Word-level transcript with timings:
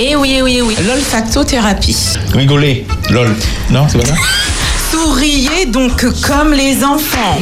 Eh 0.00 0.14
oui, 0.14 0.38
oui, 0.44 0.60
oui. 0.64 0.76
L'olfactothérapie. 0.86 1.96
Rigoler. 2.32 2.86
Lol. 3.10 3.34
Non, 3.70 3.88
c'est 3.88 3.98
pas 3.98 4.06
ça 4.06 4.14
Souriez 4.92 5.66
donc 5.66 6.06
comme 6.22 6.52
les 6.52 6.84
enfants. 6.84 7.36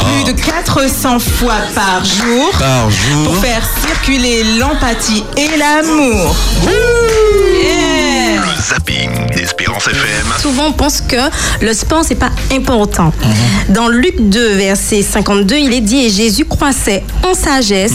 Plus 0.00 0.32
de 0.32 0.40
400 0.40 1.20
fois 1.20 1.54
par 1.72 2.04
jour. 2.04 2.50
Par 2.58 2.90
jour. 2.90 3.24
Pour 3.26 3.36
faire 3.36 3.62
circuler 3.86 4.42
l'empathie 4.58 5.22
et 5.36 5.56
l'amour. 5.56 6.34
Yeah. 6.64 7.91
Zapping 8.62 9.10
d'Espérance 9.34 9.88
FM. 9.88 10.26
Souvent, 10.40 10.66
on 10.68 10.72
pense 10.72 11.00
que 11.00 11.16
le 11.60 11.72
sport, 11.74 12.02
c'est 12.06 12.14
pas 12.14 12.30
important. 12.52 13.12
Dans 13.68 13.88
Luc 13.88 14.14
2, 14.20 14.54
verset 14.54 15.02
52, 15.02 15.56
il 15.56 15.72
est 15.74 15.80
dit 15.80 16.04
Et 16.06 16.10
Jésus 16.10 16.44
croissait 16.44 17.02
en 17.24 17.34
sagesse, 17.34 17.92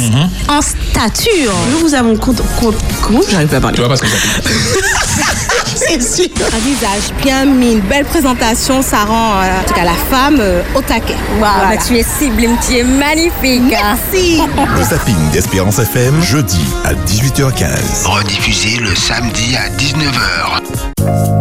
en 0.50 0.62
stature. 0.62 1.54
Nous 1.72 1.80
vous 1.80 1.94
avons 1.96 2.16
compte. 2.18 2.42
compte- 2.60 2.76
Comment 3.02 3.22
J'arrive 3.30 3.48
pas 3.48 3.58
à 3.58 3.62
parler? 3.62 3.76
Tu 3.76 3.82
vois 3.82 3.90
pas 3.90 3.96
ce 3.98 4.02
que 4.02 4.08
ça 4.08 4.18
C'est 5.76 6.02
sûr. 6.02 6.26
Un 6.54 6.58
visage 6.60 7.14
bien 7.24 7.46
mis, 7.46 7.74
une 7.74 7.82
belle 7.82 8.06
présentation, 8.06 8.82
ça 8.82 9.06
rend 9.06 9.34
euh, 9.42 9.62
en 9.62 9.64
tout 9.68 9.74
cas 9.74 9.84
la 9.86 9.94
femme 10.10 10.38
euh, 10.40 10.62
au 10.76 10.82
taquet. 10.82 11.16
Voilà. 11.38 11.78
tu 11.78 11.96
es 11.98 12.04
sublime, 12.20 12.58
tu 12.68 12.78
es 12.78 12.84
magnifique. 12.84 13.62
Merci. 13.70 14.42
Le 14.76 14.84
zapping 14.90 15.30
d'Espérance 15.32 15.80
FM, 15.80 16.22
jeudi 16.22 16.60
à 16.84 16.94
18h15. 16.94 18.06
Rediffusé 18.06 18.78
le 18.80 18.94
samedi 18.96 19.56
à 19.56 19.70
19h. 19.70 20.57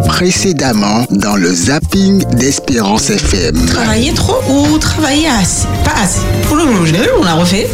Précédemment 0.06 1.05
dans 1.11 1.37
le 1.37 1.52
zapping 1.52 2.25
d'Espérance 2.37 3.11
FM. 3.11 3.66
Travailler 3.66 4.12
trop 4.15 4.41
ou 4.48 4.79
travailler 4.79 5.29
assez? 5.29 5.66
Pas 5.84 6.02
assez. 6.02 6.20
On 7.19 7.25
l'a 7.25 7.34
refait. 7.34 7.69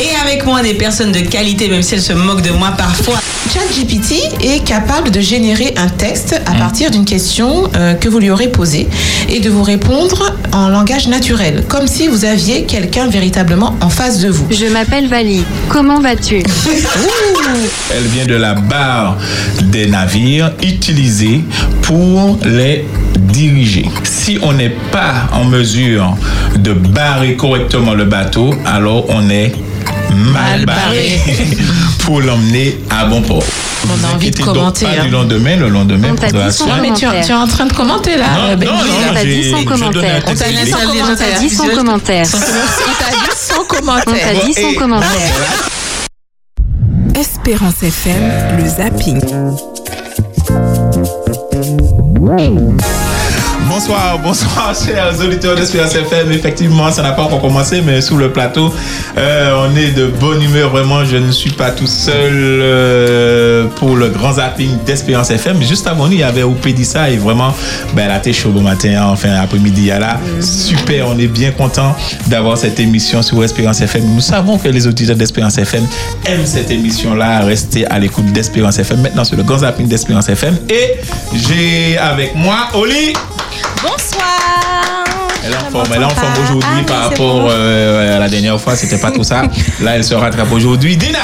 Et 0.00 0.14
avec 0.22 0.44
moi, 0.44 0.62
des 0.62 0.74
personnes 0.74 1.10
de 1.10 1.20
qualité, 1.20 1.68
même 1.68 1.82
si 1.82 1.94
elles 1.94 2.02
se 2.02 2.12
moquent 2.12 2.42
de 2.42 2.52
moi 2.52 2.70
parfois. 2.76 3.18
ChatGPT 3.52 4.44
est 4.44 4.62
capable 4.64 5.10
de 5.10 5.20
générer 5.20 5.74
un 5.76 5.88
texte 5.88 6.40
à 6.46 6.52
partir 6.52 6.90
d'une 6.90 7.04
question 7.04 7.64
euh, 7.74 7.94
que 7.94 8.08
vous 8.08 8.18
lui 8.18 8.30
aurez 8.30 8.48
posée 8.48 8.88
et 9.28 9.40
de 9.40 9.50
vous 9.50 9.62
répondre 9.62 10.36
en 10.52 10.68
langage 10.68 11.08
naturel, 11.08 11.64
comme 11.66 11.86
si 11.88 12.06
vous 12.06 12.24
aviez 12.24 12.64
quelqu'un 12.64 13.08
véritablement 13.08 13.74
en 13.80 13.88
face 13.88 14.20
de 14.20 14.28
vous. 14.28 14.46
Je 14.50 14.66
m'appelle 14.66 15.08
Vali. 15.08 15.42
Comment 15.68 16.00
vas-tu? 16.00 16.36
Elle 17.90 18.04
vient 18.04 18.26
de 18.26 18.34
la 18.36 18.54
barre 18.54 19.16
des 19.62 19.86
navires 19.86 20.52
utilisés 20.62 21.42
pour 21.82 22.38
les 22.44 22.84
diriger. 23.18 23.86
Si 24.04 24.38
on 24.42 24.52
n'est 24.52 24.76
pas 24.92 25.28
en 25.32 25.44
mesure 25.44 26.16
de 26.56 26.72
barrer 26.72 27.34
correctement 27.34 27.94
le 27.94 28.04
bateau, 28.04 28.54
alors 28.66 29.06
on 29.08 29.30
est 29.30 29.52
mal 30.18 30.64
barré 30.66 31.20
pour 32.04 32.20
l'emmener 32.20 32.78
à 32.90 33.06
bon 33.06 33.22
port. 33.22 33.42
On 33.86 34.04
a 34.04 34.14
envie 34.14 34.30
de 34.30 34.40
commenter, 34.42 34.84
Pas 34.86 34.92
hein. 35.00 35.04
du 35.04 35.10
lendemain, 35.10 35.56
le 35.56 35.68
lendemain 35.68 36.08
On 36.12 36.16
t'a 36.16 36.26
dit 36.28 36.36
Non, 36.36 36.74
mais 36.82 36.92
tu, 36.94 37.04
es- 37.06 37.22
tu 37.24 37.30
es 37.30 37.34
en 37.34 37.46
train 37.46 37.66
de 37.66 37.72
commenter 37.72 38.16
là. 38.16 38.26
Non, 38.50 38.56
Ben 38.56 38.66
non, 38.68 38.74
oui, 38.82 38.90
non, 38.90 39.00
là. 39.00 39.06
on 39.10 39.14
t'a 39.14 39.24
dit 39.24 39.50
sans 39.50 39.64
commentaire. 39.64 40.22
On 40.26 40.34
t'a 40.34 40.48
dit 40.50 40.70
sans 40.70 40.78
On 40.78 41.14
t'a 41.16 41.38
dit 41.38 41.50
sans 41.50 41.68
commentaire. 41.68 42.26
On 42.26 42.38
t'a 42.38 43.24
dit 43.24 43.34
sans 43.36 43.64
commentaire. 43.64 44.54
sans 44.54 44.74
commentaire. 44.74 45.34
Espérance 47.14 47.82
FM, 47.82 48.58
le 48.58 48.68
zapping. 48.68 49.20
Bonsoir, 53.78 54.18
bonsoir, 54.18 54.74
chers 54.74 55.20
auditeurs 55.20 55.54
d'Espérance 55.54 55.94
FM. 55.94 56.32
Effectivement, 56.32 56.90
ça 56.90 57.00
n'a 57.00 57.12
pas 57.12 57.22
encore 57.22 57.40
commencé, 57.40 57.80
mais 57.80 58.00
sous 58.00 58.16
le 58.16 58.32
plateau, 58.32 58.74
euh, 59.16 59.68
on 59.68 59.76
est 59.76 59.92
de 59.92 60.08
bonne 60.08 60.42
humeur. 60.42 60.70
Vraiment, 60.70 61.04
je 61.04 61.16
ne 61.16 61.30
suis 61.30 61.52
pas 61.52 61.70
tout 61.70 61.86
seul 61.86 62.32
euh, 62.34 63.68
pour 63.76 63.94
le 63.94 64.08
grand 64.08 64.32
zapping 64.32 64.82
d'Espérance 64.84 65.30
FM. 65.30 65.62
Juste 65.62 65.86
avant 65.86 66.06
nous, 66.08 66.14
il 66.14 66.18
y 66.18 66.22
avait 66.24 66.42
Oupédissa 66.42 67.08
et 67.08 67.18
vraiment, 67.18 67.54
ben, 67.94 68.08
la 68.08 68.32
chaud 68.32 68.52
au 68.56 68.60
matin, 68.60 68.94
hein, 68.98 69.10
enfin, 69.12 69.34
après-midi, 69.40 69.82
il 69.82 69.86
y 69.86 69.90
a 69.92 70.00
là. 70.00 70.18
Super, 70.40 71.06
on 71.06 71.16
est 71.16 71.28
bien 71.28 71.52
content 71.52 71.94
d'avoir 72.26 72.58
cette 72.58 72.80
émission 72.80 73.22
sur 73.22 73.44
Espérance 73.44 73.80
FM. 73.80 74.02
Nous 74.12 74.20
savons 74.20 74.58
que 74.58 74.66
les 74.66 74.88
auditeurs 74.88 75.14
d'Espérance 75.14 75.56
FM 75.56 75.86
aiment 76.26 76.46
cette 76.46 76.72
émission-là. 76.72 77.42
Restez 77.44 77.86
à 77.86 78.00
l'écoute 78.00 78.26
d'Espérance 78.32 78.80
FM. 78.80 79.02
Maintenant, 79.02 79.22
sur 79.22 79.36
le 79.36 79.44
grand 79.44 79.58
zapping 79.58 79.86
d'Espérance 79.86 80.28
FM. 80.28 80.56
Et 80.68 80.96
j'ai 81.32 81.96
avec 81.96 82.34
moi 82.34 82.70
Oli. 82.74 83.12
Bonsoir. 83.82 85.04
Elle 85.44 85.52
est 85.52 85.56
en 85.56 85.70
forme, 85.70 85.86
elle 85.94 86.02
est 86.02 86.04
en 86.04 86.08
forme 86.10 86.32
Ah, 86.36 86.40
aujourd'hui 86.42 86.68
oui, 86.78 86.82
par 86.84 87.02
rapport 87.04 87.40
bon. 87.42 87.48
euh, 87.50 88.16
à 88.16 88.18
la 88.18 88.28
dernière 88.28 88.60
fois, 88.60 88.76
c'était 88.76 88.98
pas 88.98 89.10
tout 89.10 89.24
ça. 89.24 89.42
Là, 89.80 89.96
elle 89.96 90.04
se 90.04 90.14
rattrape 90.14 90.50
aujourd'hui. 90.52 90.96
Dina 90.96 91.20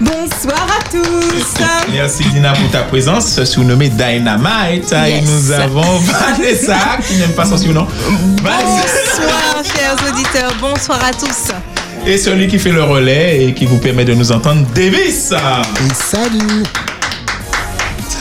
Bonsoir 0.00 0.66
à 0.80 0.82
tous. 0.90 1.62
Merci 1.92 2.24
Dina 2.30 2.52
pour 2.54 2.70
ta 2.70 2.80
présence, 2.80 3.44
surnommée 3.44 3.90
Dynamite. 3.90 4.92
Et 4.92 5.10
Yes. 5.10 5.24
nous 5.26 5.52
avons 5.52 5.98
Vanessa, 5.98 6.76
qui 7.06 7.16
n'aime 7.16 7.32
pas 7.32 7.44
son 7.44 7.58
surnom. 7.58 7.86
Vanessa. 8.42 9.20
Bonsoir, 9.20 9.64
chers 9.64 9.96
auditeurs. 10.12 10.52
Bonsoir 10.60 10.98
à 11.04 11.12
tous. 11.12 11.52
Et 12.06 12.16
celui 12.18 12.48
qui 12.48 12.58
fait 12.58 12.72
le 12.72 12.82
relais 12.82 13.44
et 13.44 13.54
qui 13.54 13.66
vous 13.66 13.78
permet 13.78 14.04
de 14.04 14.14
nous 14.14 14.32
entendre, 14.32 14.66
Davis. 14.74 15.32
Et 15.32 15.94
salut 15.94 16.64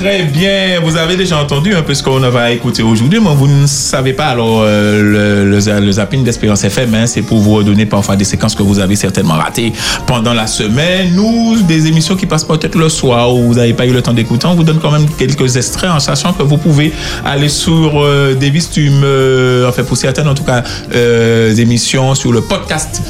Très 0.02 0.24
bien, 0.24 0.80
vous 0.84 0.98
avez 0.98 1.16
déjà 1.16 1.38
entendu 1.40 1.76
un 1.76 1.84
peu 1.84 1.94
ce 1.94 2.02
qu'on 2.02 2.20
va 2.20 2.50
écouter 2.52 2.82
aujourd'hui, 2.82 3.20
mais 3.22 3.36
vous 3.36 3.48
ne 3.48 3.68
savez 3.68 4.14
pas. 4.14 4.26
Alors, 4.26 4.62
euh, 4.64 5.46
le, 5.46 5.80
le, 5.80 5.92
zapping 5.92 6.24
d'Espérance 6.24 6.64
FM, 6.64 6.96
hein, 6.96 7.06
c'est 7.06 7.22
pour 7.22 7.38
vous 7.38 7.54
redonner 7.54 7.86
parfois 7.86 8.16
des 8.16 8.24
séquences 8.24 8.56
que 8.56 8.64
vous 8.64 8.80
avez 8.80 8.96
certainement 8.96 9.36
ratées 9.36 9.72
pendant 10.08 10.34
la 10.34 10.48
semaine 10.48 11.20
ou 11.20 11.56
des 11.68 11.86
émissions 11.86 12.16
qui 12.16 12.26
passent 12.26 12.46
peut-être 12.46 12.76
le 12.80 12.90
soir 12.90 13.32
où 13.36 13.44
vous 13.44 13.54
n'avez 13.54 13.76
pas 13.76 13.86
eu 13.86 13.92
le 13.94 14.02
temps 14.02 14.14
d'écouter. 14.14 14.48
On 14.48 14.56
vous 14.56 14.64
donne 14.64 14.80
quand 14.80 14.90
même 14.90 15.06
quelques 15.20 15.56
extraits 15.56 15.92
en 15.92 16.00
sachant 16.00 16.34
que 16.34 16.42
vous 16.42 16.58
pouvez 16.58 16.92
aller 17.24 17.50
sur 17.50 18.02
euh, 18.02 18.34
des 18.34 18.50
Vistumes, 18.50 19.02
euh, 19.04 19.70
enfin 19.70 19.84
pour 19.84 19.98
certaines 19.98 20.28
en 20.28 20.34
tout 20.34 20.44
cas, 20.46 20.64
euh, 20.96 21.54
émissions 21.56 22.16
sur 22.16 22.32
le 22.32 22.42
podcast 22.42 23.04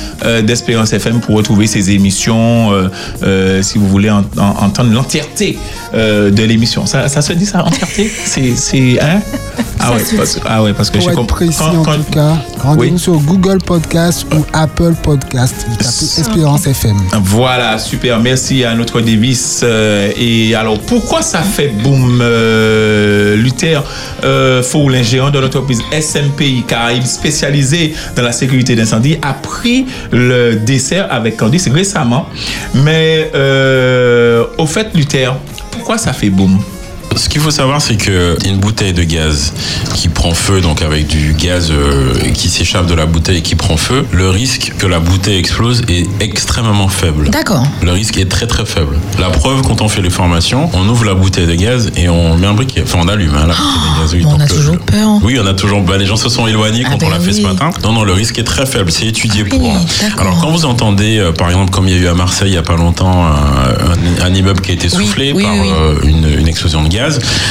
d'Espérance 0.44 0.92
FM 0.92 1.22
pour 1.22 1.36
retrouver 1.38 1.68
ces 1.68 1.92
émissions 1.92 2.70
si 3.62 3.78
vous 3.78 3.88
voulez 3.88 4.10
en- 4.10 4.26
en- 4.38 4.66
entendre 4.66 4.92
l'entièreté 4.94 5.58
de 5.94 6.44
l'émission. 6.44 6.81
Ça, 6.86 7.08
ça 7.08 7.22
se 7.22 7.34
dit 7.34 7.46
ça, 7.46 7.64
entièreté 7.66 8.12
C'est, 8.26 8.56
c'est, 8.56 9.00
hein? 9.02 9.22
Ah, 9.80 9.94
ouais, 9.94 10.04
parce, 10.16 10.40
ah 10.48 10.62
ouais, 10.64 10.74
parce 10.74 10.90
que 10.92 10.98
précis, 11.26 11.58
quand- 11.60 11.92
en 11.92 11.96
tout 11.96 12.12
cas, 12.12 12.34
rendez-vous 12.60 12.94
Oui. 12.94 13.00
sur 13.00 13.14
Google 13.20 13.58
Podcast 13.66 14.26
ou 14.36 14.46
Apple 14.54 14.94
Podcast. 15.02 15.56
Vous 15.68 15.76
tapez 15.76 16.22
Espérance 16.22 16.68
FM. 16.68 16.98
Voilà, 17.24 17.80
super. 17.80 18.20
Merci 18.20 18.64
à 18.64 18.76
notre 18.76 19.02
Davis. 19.02 19.62
Euh, 19.64 20.12
et 20.18 20.54
alors, 20.54 20.80
pourquoi 20.82 21.22
ça 21.24 21.40
fait 21.42 21.70
boom 21.70 22.20
euh, 22.22 23.36
Luther 23.38 23.84
euh, 24.24 24.62
Foulin, 24.62 25.02
géant 25.02 25.32
de 25.32 25.40
l'entreprise 25.40 25.82
SMPI, 25.92 26.64
Caraïbes 26.68 27.04
spécialisé 27.06 27.96
dans 28.16 28.22
la 28.24 28.32
sécurité 28.32 28.76
d'incendie, 28.76 29.18
a 29.24 29.34
pris 29.34 29.88
le 30.12 30.56
dessert 30.58 31.08
avec 31.10 31.38
Candice 31.38 31.68
récemment. 31.70 32.28
Mais 32.76 33.32
euh, 33.34 34.46
au 34.60 34.68
fait, 34.68 34.90
Luther, 34.94 35.36
pourquoi 35.92 36.06
ça 36.06 36.14
fait 36.14 36.30
boom 36.30 36.58
Ce 37.16 37.28
qu'il 37.30 37.42
faut 37.42 37.52
savoir, 37.52 37.82
c'est 37.82 37.98
que 37.98 38.38
une 38.48 38.58
bouteille 38.58 38.94
de 38.94 39.04
gaz 39.04 39.54
qui 39.96 40.08
prend 40.08 40.34
feu, 40.34 40.62
donc 40.62 40.82
avec 40.82 41.08
du 41.08 41.34
gaz 41.34 41.70
euh, 41.72 42.14
qui 42.34 42.50
s'échappe 42.50 42.88
de 42.88 42.94
la 42.94 43.06
bouteille 43.06 43.38
et 43.38 43.42
qui 43.42 43.56
prend 43.56 43.76
feu, 43.78 44.06
le 44.12 44.30
risque 44.30 44.74
que 44.78 44.88
la 44.88 45.00
bouteille 45.00 45.38
explose 45.38 45.84
est 45.90 46.08
extrêmement 46.22 46.88
faible. 46.88 47.30
D'accord. 47.30 47.64
Le 47.84 47.92
risque 47.92 48.18
est 48.18 48.30
très 48.30 48.48
très 48.48 48.66
faible. 48.66 48.98
La 49.20 49.30
preuve, 49.30 49.62
quand 49.62 49.82
on 49.82 49.90
fait 49.90 50.02
les 50.02 50.10
formations, 50.10 50.70
on 50.74 50.88
ouvre 50.88 51.06
la 51.06 51.14
bouteille 51.14 51.48
de 51.48 51.54
gaz 51.56 51.92
et 51.98 52.08
on 52.10 52.38
met 52.38 52.48
un 52.48 52.54
briquet. 52.54 52.82
Enfin, 52.84 53.00
on 53.02 53.08
allume 53.08 53.36
hein, 53.36 53.46
la 53.48 53.54
bouteille 53.56 53.92
de 53.96 54.02
gaz. 54.02 54.14
oui. 54.14 54.24
on 54.26 54.32
Donc, 54.32 54.42
a 54.42 54.48
toujours 54.48 54.78
peur. 54.80 55.10
oui, 55.22 55.38
on 55.42 55.46
a 55.46 55.54
toujours. 55.54 55.82
bah, 55.82 55.98
les 55.98 56.06
gens 56.06 56.16
se 56.18 56.30
sont 56.30 56.48
éloignés 56.48 56.84
Ah 56.86 56.92
quand 56.92 57.04
on 57.06 57.10
ben 57.10 57.18
l'a 57.18 57.20
fait 57.20 57.34
ce 57.34 57.38
oui. 57.40 57.44
matin. 57.46 57.70
Non, 57.84 57.92
non, 57.94 58.04
le 58.04 58.14
risque 58.14 58.40
est 58.40 58.44
très 58.46 58.66
faible. 58.66 58.92
C'est 58.92 59.06
étudié 59.08 59.44
Ah 59.46 59.50
pour. 59.50 59.62
oui, 59.62 59.70
hein. 59.70 59.82
d'accord. 60.02 60.22
Alors, 60.22 60.40
quand 60.42 60.50
vous 60.52 60.66
entendez, 60.66 61.18
euh, 61.20 61.32
par 61.34 61.50
exemple, 61.50 61.72
comme 61.72 61.88
il 61.88 61.94
y 61.96 61.98
a 61.98 62.02
eu 62.02 62.08
à 62.08 62.14
Marseille 62.14 62.52
il 62.52 62.56
y 62.56 62.58
a 62.58 62.64
pas 62.64 62.78
longtemps, 62.78 63.26
un, 63.26 63.32
un- 63.32 64.26
un 64.26 64.34
immeuble 64.34 64.62
qui 64.62 64.72
a 64.72 64.74
été 64.74 64.88
Oui, 64.96 65.06
soufflé 65.06 65.34
oui, 65.34 65.44
par 65.44 65.54
oui. 65.54 65.70
euh, 65.72 65.96
une, 66.04 66.40
une 66.40 66.48
explosion 66.48 66.84
de 66.84 66.88
gaz, 66.88 67.01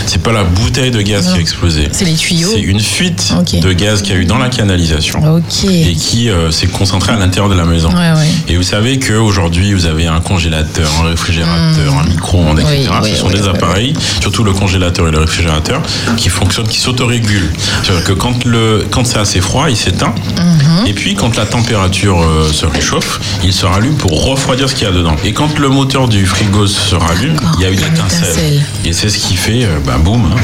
c'est 0.06 0.23
pas 0.23 0.32
la 0.32 0.44
bouteille 0.44 0.91
de 0.91 1.00
gaz 1.02 1.26
Non. 1.26 1.32
qui 1.32 1.38
a 1.38 1.41
explosé. 1.41 1.88
C'est 1.93 2.05
les 2.05 2.14
tuyaux. 2.14 2.50
C'est 2.52 2.61
une 2.61 2.81
fuite 2.81 3.32
de 3.61 3.73
gaz 3.73 4.02
qu'il 4.02 4.14
y 4.14 4.17
a 4.19 4.20
eu 4.20 4.25
dans 4.25 4.38
la 4.38 4.49
canalisation 4.49 5.20
Ok. 5.37 5.64
et 5.64 5.94
qui 5.94 6.29
euh, 6.31 6.50
s'est 6.50 6.67
concentrée 6.67 7.12
à 7.12 7.17
l'intérieur 7.17 7.49
de 7.50 7.55
la 7.55 7.64
maison. 7.64 7.91
Ouais, 7.91 8.12
ouais. 8.12 8.29
Et 8.49 8.56
vous 8.56 8.62
savez 8.62 8.99
qu'aujourd'hui, 8.99 9.73
vous 9.75 9.87
avez 9.87 10.06
un 10.06 10.20
congélateur, 10.20 10.88
un 11.02 11.08
réfrigérateur, 11.11 11.94
un 11.99 12.08
micro-ondes, 12.08 12.61
etc. 12.61 12.88
Hmm. 12.88 12.93
Oui, 12.93 12.99
oui, 13.02 13.11
Ce 13.14 13.20
sont 13.20 13.29
oui, 13.29 13.35
des 13.41 13.49
appareils, 13.49 13.93
surtout 14.20 14.44
le 14.44 14.52
congélateur 14.52 15.08
et 15.08 15.11
le 15.11 15.19
réfrigérateur, 15.19 15.81
qui 16.17 16.29
fonctionnent, 16.29 16.69
qui 16.69 16.79
s'autorégulent. 16.79 17.50
C'est-à-dire 17.82 18.05
que 18.05 18.12
quand, 18.12 18.44
le, 18.44 18.87
quand 18.91 19.05
c'est 19.06 19.19
assez 19.19 19.41
froid, 19.41 19.69
il 19.70 19.76
s'éteint. 19.76 20.14
Mhm. 20.37 20.87
Et 20.87 20.93
puis, 20.93 21.14
quand 21.14 21.37
la 21.37 21.46
température 21.46 22.20
euh, 22.23 22.53
se 22.53 22.67
réchauffe, 22.67 23.20
il 23.44 23.53
se 23.53 23.67
rallume 23.67 23.94
pour 23.96 24.25
refroidir 24.25 24.69
ce 24.69 24.75
qu'il 24.75 24.85
y 24.87 24.91
a 24.91 24.93
dedans. 24.93 25.17
Et 25.25 25.32
quand 25.32 25.58
le 25.58 25.69
moteur 25.69 26.08
du 26.08 26.26
frigo 26.26 26.67
se 26.67 26.94
rallume, 26.94 27.37
il 27.58 27.62
y 27.62 27.67
a 27.67 27.70
une 27.70 27.79
étincelle. 27.81 28.62
Et 28.85 28.93
c'est 28.93 29.08
ce 29.08 29.19
qui 29.19 29.37
fait, 29.41 29.65
euh, 29.65 29.79
bah, 29.85 29.97
boum, 30.03 30.23
hein. 30.25 30.37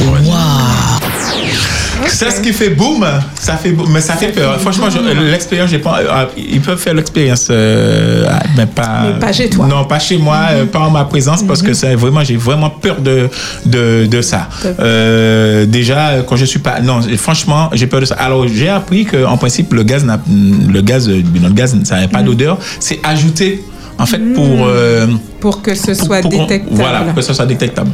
C'est 2.09 2.31
ce 2.31 2.41
qui 2.41 2.53
fait 2.53 2.71
boum, 2.71 3.05
ça 3.39 3.55
fait 3.57 3.73
boum, 3.73 3.91
mais 3.93 4.01
ça 4.01 4.15
fait 4.15 4.29
peur. 4.29 4.59
Franchement, 4.61 4.87
je- 4.91 4.99
l'expérience, 5.31 5.71
j'ai 5.71 5.79
pas, 5.79 5.99
euh, 6.01 6.25
ils 6.37 6.61
peuvent 6.61 6.79
faire 6.79 6.95
l'expérience, 6.95 7.49
euh, 7.51 8.27
mais 8.57 8.67
pas, 8.67 9.03
Mais 9.15 9.19
pas 9.19 9.33
chez 9.33 9.51
toi. 9.51 9.67
Non, 9.67 9.85
pas 9.85 9.99
chez 9.99 10.17
moi, 10.17 10.39
euh, 10.53 10.65
pas 10.67 10.81
en 10.81 10.91
ma 10.91 11.05
présence, 11.05 11.43
parce 11.43 11.63
que 11.63 11.73
c'est 11.75 11.95
vraiment, 11.95 12.23
j'ai 12.23 12.37
vraiment 12.37 12.71
peur 12.71 13.01
de 13.01 13.29
de, 13.65 14.07
de 14.07 14.23
ça. 14.23 14.49
Euh, 14.79 15.67
déjà, 15.67 16.23
quand 16.27 16.37
je 16.37 16.45
suis 16.45 16.61
pas, 16.61 16.81
non, 16.81 17.01
franchement, 17.17 17.71
j'ai 17.73 17.87
peur 17.87 18.01
de 18.01 18.07
ça. 18.07 18.15
Alors, 18.15 18.47
j'ai 18.47 18.69
appris 18.69 19.05
que 19.05 19.25
en 19.25 19.37
principe, 19.37 19.73
le 19.75 19.83
gaz, 19.83 20.05
n'a- 20.05 20.21
le 20.29 20.81
gaz, 20.83 21.09
euh, 21.09 21.23
le 21.43 21.51
gaz, 21.51 21.77
ça 21.85 21.99
n'a 22.01 22.09
pas 22.09 22.23
d'odeur. 22.23 22.59
C'est 22.79 23.01
ajouté. 23.03 23.65
En 23.99 24.05
fait, 24.07 24.19
pour, 24.35 24.45
euh, 24.67 25.07
Pour 25.41 25.63
que 25.63 25.75
ce 25.75 25.95
soit 25.95 26.21
pour 26.21 26.31
détectable. 26.31 26.65
Voilà, 26.77 27.01
pour 27.01 27.15
que 27.15 27.23
ce 27.23 27.33
soit 27.33 27.47
détectable. 27.47 27.91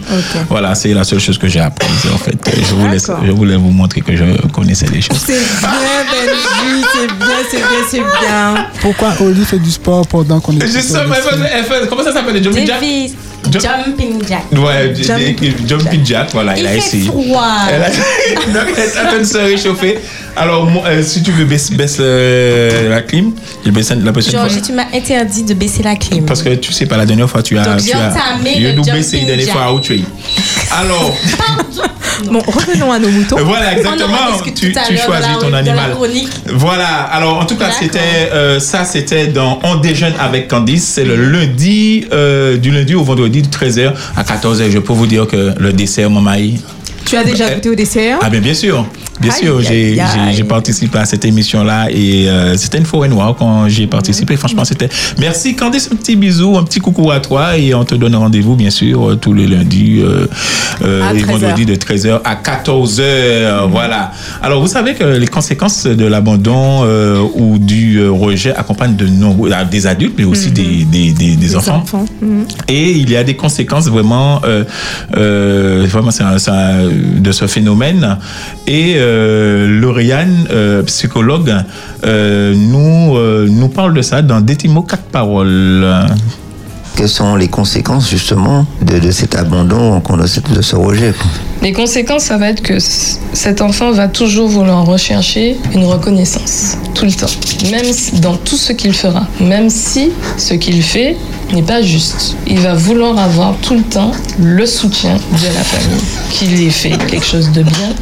Voilà, 0.49 0.75
c'est 0.75 0.93
la 0.93 1.05
seule 1.05 1.21
chose 1.21 1.39
que 1.39 1.47
j'ai 1.47 1.61
apprise. 1.61 2.07
En 2.13 2.19
fait, 2.19 2.37
je, 2.57 2.75
vous 2.75 2.89
laisse, 2.89 3.07
D'accord. 3.07 3.25
je 3.25 3.31
voulais 3.31 3.57
vous 3.57 3.71
montrer 3.71 4.01
que 4.01 4.17
je 4.17 4.25
connaissais 4.53 4.87
les 4.93 5.01
choses. 5.01 5.19
C'est 5.25 5.39
bien, 5.39 5.71
Benji, 6.11 6.85
c'est 6.93 7.07
bien, 7.19 7.29
c'est 7.51 7.57
bien, 7.59 7.67
c'est 7.89 7.99
bien. 8.01 8.67
Pourquoi 8.81 9.13
Oli 9.21 9.45
fait 9.45 9.59
du 9.61 9.71
sport 9.71 10.07
pendant 10.09 10.41
qu'on 10.41 10.59
est 10.59 10.67
Justement, 10.67 11.15
elle 11.17 11.23
fait- 11.23 11.51
elle 11.59 11.65
fait- 11.65 11.89
comment 11.89 12.03
ça 12.03 12.13
s'appelle 12.13 12.35
le 12.35 12.43
jumping 12.43 12.67
jack? 12.67 12.81
Davis, 12.81 13.13
Jumping 13.61 14.23
Jack. 14.29 14.45
Ouais, 14.53 14.95
Jump- 14.95 15.19
Jumping 15.19 15.69
Jumping 15.69 16.07
Jack, 16.07 16.29
voilà, 16.33 16.57
il, 16.57 16.61
Il 16.61 16.67
a 16.67 16.75
essayé. 16.77 17.11
Elle 17.71 17.83
a... 17.83 17.89
Donc, 18.53 18.75
elle 18.77 18.83
est 18.85 19.01
en 19.01 19.07
train 19.09 19.19
de 19.19 19.25
se 19.25 19.39
réchauffer. 19.39 19.99
Alors, 20.35 20.67
moi, 20.67 20.85
euh, 20.87 21.03
si 21.03 21.23
tu 21.23 21.31
veux, 21.31 21.45
baisse, 21.45 21.71
baisse 21.71 21.99
euh, 22.01 22.89
la 22.89 23.03
clim. 23.03 23.33
Je 23.65 23.71
baisse 23.71 23.91
la 23.91 24.13
prochaine 24.13 24.33
fois. 24.33 24.49
Georges, 24.49 24.63
tu 24.63 24.73
m'as 24.73 24.87
interdit 24.95 25.43
de 25.43 25.55
baisser 25.55 25.83
la 25.83 25.97
clim. 25.97 26.25
Parce 26.25 26.43
que 26.43 26.55
tu 26.55 26.73
sais 26.73 26.87
pas, 26.87 26.97
la 26.97 27.05
dernière 27.07 27.29
fois, 27.29 27.43
tu 27.43 27.59
as. 27.59 27.65
Donc, 27.65 27.83
tu 27.83 27.93
as 27.93 28.09
entamé 28.11 28.55
il 28.57 28.67
a 28.67 28.71
le 28.71 28.77
doublé, 28.77 29.03
c'est 29.03 29.17
la 29.17 29.23
jumping 29.23 29.27
dernière 29.27 29.47
jack. 29.47 29.55
fois 29.55 29.65
à 29.65 29.73
Outray. 29.73 30.05
Alors, 30.71 31.17
Bon, 32.31 32.41
revenons 32.41 32.93
à 32.93 32.99
nos 32.99 33.09
moutons. 33.09 33.37
voilà, 33.45 33.67
On 33.67 33.69
en 33.69 33.77
exactement. 33.77 34.17
Tu, 34.45 34.73
tu 34.73 34.97
choisis 34.99 35.39
ton 35.41 35.53
animal. 35.53 35.97
Voilà. 36.47 37.03
Alors, 37.13 37.39
en 37.39 37.45
tout 37.47 37.57
cas, 37.57 37.71
c'était 37.71 37.99
euh, 38.33 38.61
ça, 38.61 38.85
c'était 38.85 39.27
dans 39.29 39.59
On 39.63 39.77
déjeune 39.77 40.15
avec 40.19 40.49
Candice. 40.49 40.85
C'est 40.85 41.05
le 41.05 41.17
lundi, 41.17 42.07
euh, 42.13 42.57
du 42.57 42.71
lundi 42.71 42.95
au 42.95 43.03
vendredi, 43.03 43.43
de 43.43 43.49
13h 43.49 43.93
à 44.17 44.23
14h. 44.23 44.71
Je 44.71 44.79
peux 44.79 44.93
vous 44.93 45.07
dire 45.07 45.27
que 45.27 45.53
le 45.59 45.73
dessert, 45.73 46.11
maman, 46.11 46.37
Tu 47.05 47.17
as 47.17 47.25
déjà 47.25 47.51
goûté 47.51 47.69
au 47.69 47.75
dessert? 47.75 48.19
Ah 48.23 48.31
bien, 48.31 48.41
bien 48.41 48.55
sûr. 48.55 48.87
Bien 49.23 49.33
Aïe, 49.33 49.39
sûr, 49.41 49.61
j'ai 50.33 50.45
participé 50.45 50.99
à 50.99 51.05
cette 51.05 51.25
émission-là 51.25 51.87
et 51.91 52.29
euh, 52.29 52.57
c'était 52.57 52.79
une 52.79 52.85
forêt 52.87 53.09
noire 53.09 53.35
quand 53.39 53.69
j'ai 53.69 53.87
participé. 53.87 54.37
Franchement, 54.37 54.65
c'était... 54.65 54.89
Merci 55.19 55.55
Candice, 55.55 55.89
un 55.93 55.97
petit 55.97 56.17
bisou, 56.17 56.57
un 56.59 56.65
petit 56.65 56.81
coucou 56.81 57.11
à 57.11 57.21
toi 57.21 57.57
et 57.57 57.73
on 57.75 57.85
te 57.85 57.95
donne 57.95 58.17
rendez-vous, 58.17 58.57
bien 58.57 58.71
sûr, 58.71 59.11
euh, 59.11 59.17
tous 59.17 59.33
les 59.33 59.47
lundis 59.47 60.01
euh, 60.03 60.27
euh, 60.83 61.13
et 61.15 61.21
13 61.21 61.31
heures. 61.31 61.39
vendredis 61.41 61.67
de 61.67 61.75
13h 61.77 62.21
à 62.25 62.35
14h. 62.35 63.69
Voilà. 63.71 64.11
Alors, 64.43 64.61
vous 64.61 64.67
savez 64.67 64.95
que 64.95 65.05
les 65.05 65.27
conséquences 65.29 65.87
de 65.87 66.05
l'abandon 66.05 66.85
ou 67.35 67.59
du 67.59 68.07
rejet 68.09 68.55
accompagnent 68.55 68.97
de 68.97 69.07
nombreux, 69.07 69.51
ah, 69.55 69.65
des 69.65 69.87
adultes, 69.87 70.15
mais 70.19 70.25
aussi 70.25 70.51
des, 70.51 70.85
des, 70.85 71.13
des- 71.13 71.37
des 71.37 71.57
enfants. 71.57 71.85
Mhm. 72.21 72.45
Et 72.69 72.91
il 72.91 73.11
y 73.11 73.17
a 73.17 73.25
des 73.25 73.37
conséquences 73.37 73.89
vraiment, 73.89 74.41
vraiment 75.13 76.11
un- 76.21 76.53
un- 76.53 76.89
de 77.21 77.33
ce 77.33 77.47
phénomène. 77.47 78.19
Et 78.67 78.97
Lauriane, 79.67 80.47
euh, 80.51 80.83
psychologue, 80.83 81.53
euh, 82.05 82.55
nous, 82.55 83.17
euh, 83.17 83.47
nous 83.51 83.69
parle 83.69 83.95
de 83.95 84.03
ça 84.03 84.23
dans 84.23 84.41
Détimo 84.41 84.83
quatre 84.83 85.05
paroles. 85.05 85.87
Quelles 86.97 87.09
sont 87.09 87.37
les 87.37 87.49
conséquences 87.49 88.11
justement 88.11 88.67
de, 88.83 88.99
de 88.99 89.11
cet 89.11 89.35
abandon, 89.35 90.03
de 90.55 90.63
ce 90.63 90.77
rejet 90.77 91.15
Les 91.63 91.73
conséquences, 91.73 92.25
ça 92.25 92.37
va 92.37 92.51
être 92.51 92.63
que 92.63 92.79
cet 92.79 93.63
enfant 93.63 93.93
va 93.93 94.09
toujours 94.09 94.49
vouloir 94.49 94.85
rechercher 94.85 95.57
une 95.75 95.85
reconnaissance, 95.85 96.77
tout 96.95 97.07
le 97.07 97.13
temps, 97.13 97.27
même 97.71 97.87
dans 98.21 98.37
tout 98.37 98.57
ce 98.57 98.73
qu'il 98.73 98.93
fera, 98.93 99.27
même 99.41 99.71
si 99.71 100.11
ce 100.37 100.55
qu'il 100.55 100.83
fait 100.83 101.17
n'est 101.53 101.63
pas 101.63 101.83
juste. 101.83 102.37
Il 102.47 102.59
va 102.61 102.75
vouloir 102.75 103.19
avoir 103.19 103.55
tout 103.63 103.75
le 103.75 103.83
temps 103.83 104.13
le 104.39 104.67
soutien 104.67 105.15
de 105.15 105.55
la 105.55 105.63
famille, 105.63 106.03
qu'il 106.31 106.63
ait 106.63 106.71
fait 106.71 106.97
quelque 107.07 107.25
chose 107.25 107.51
de 107.53 107.63
bien 107.63 107.95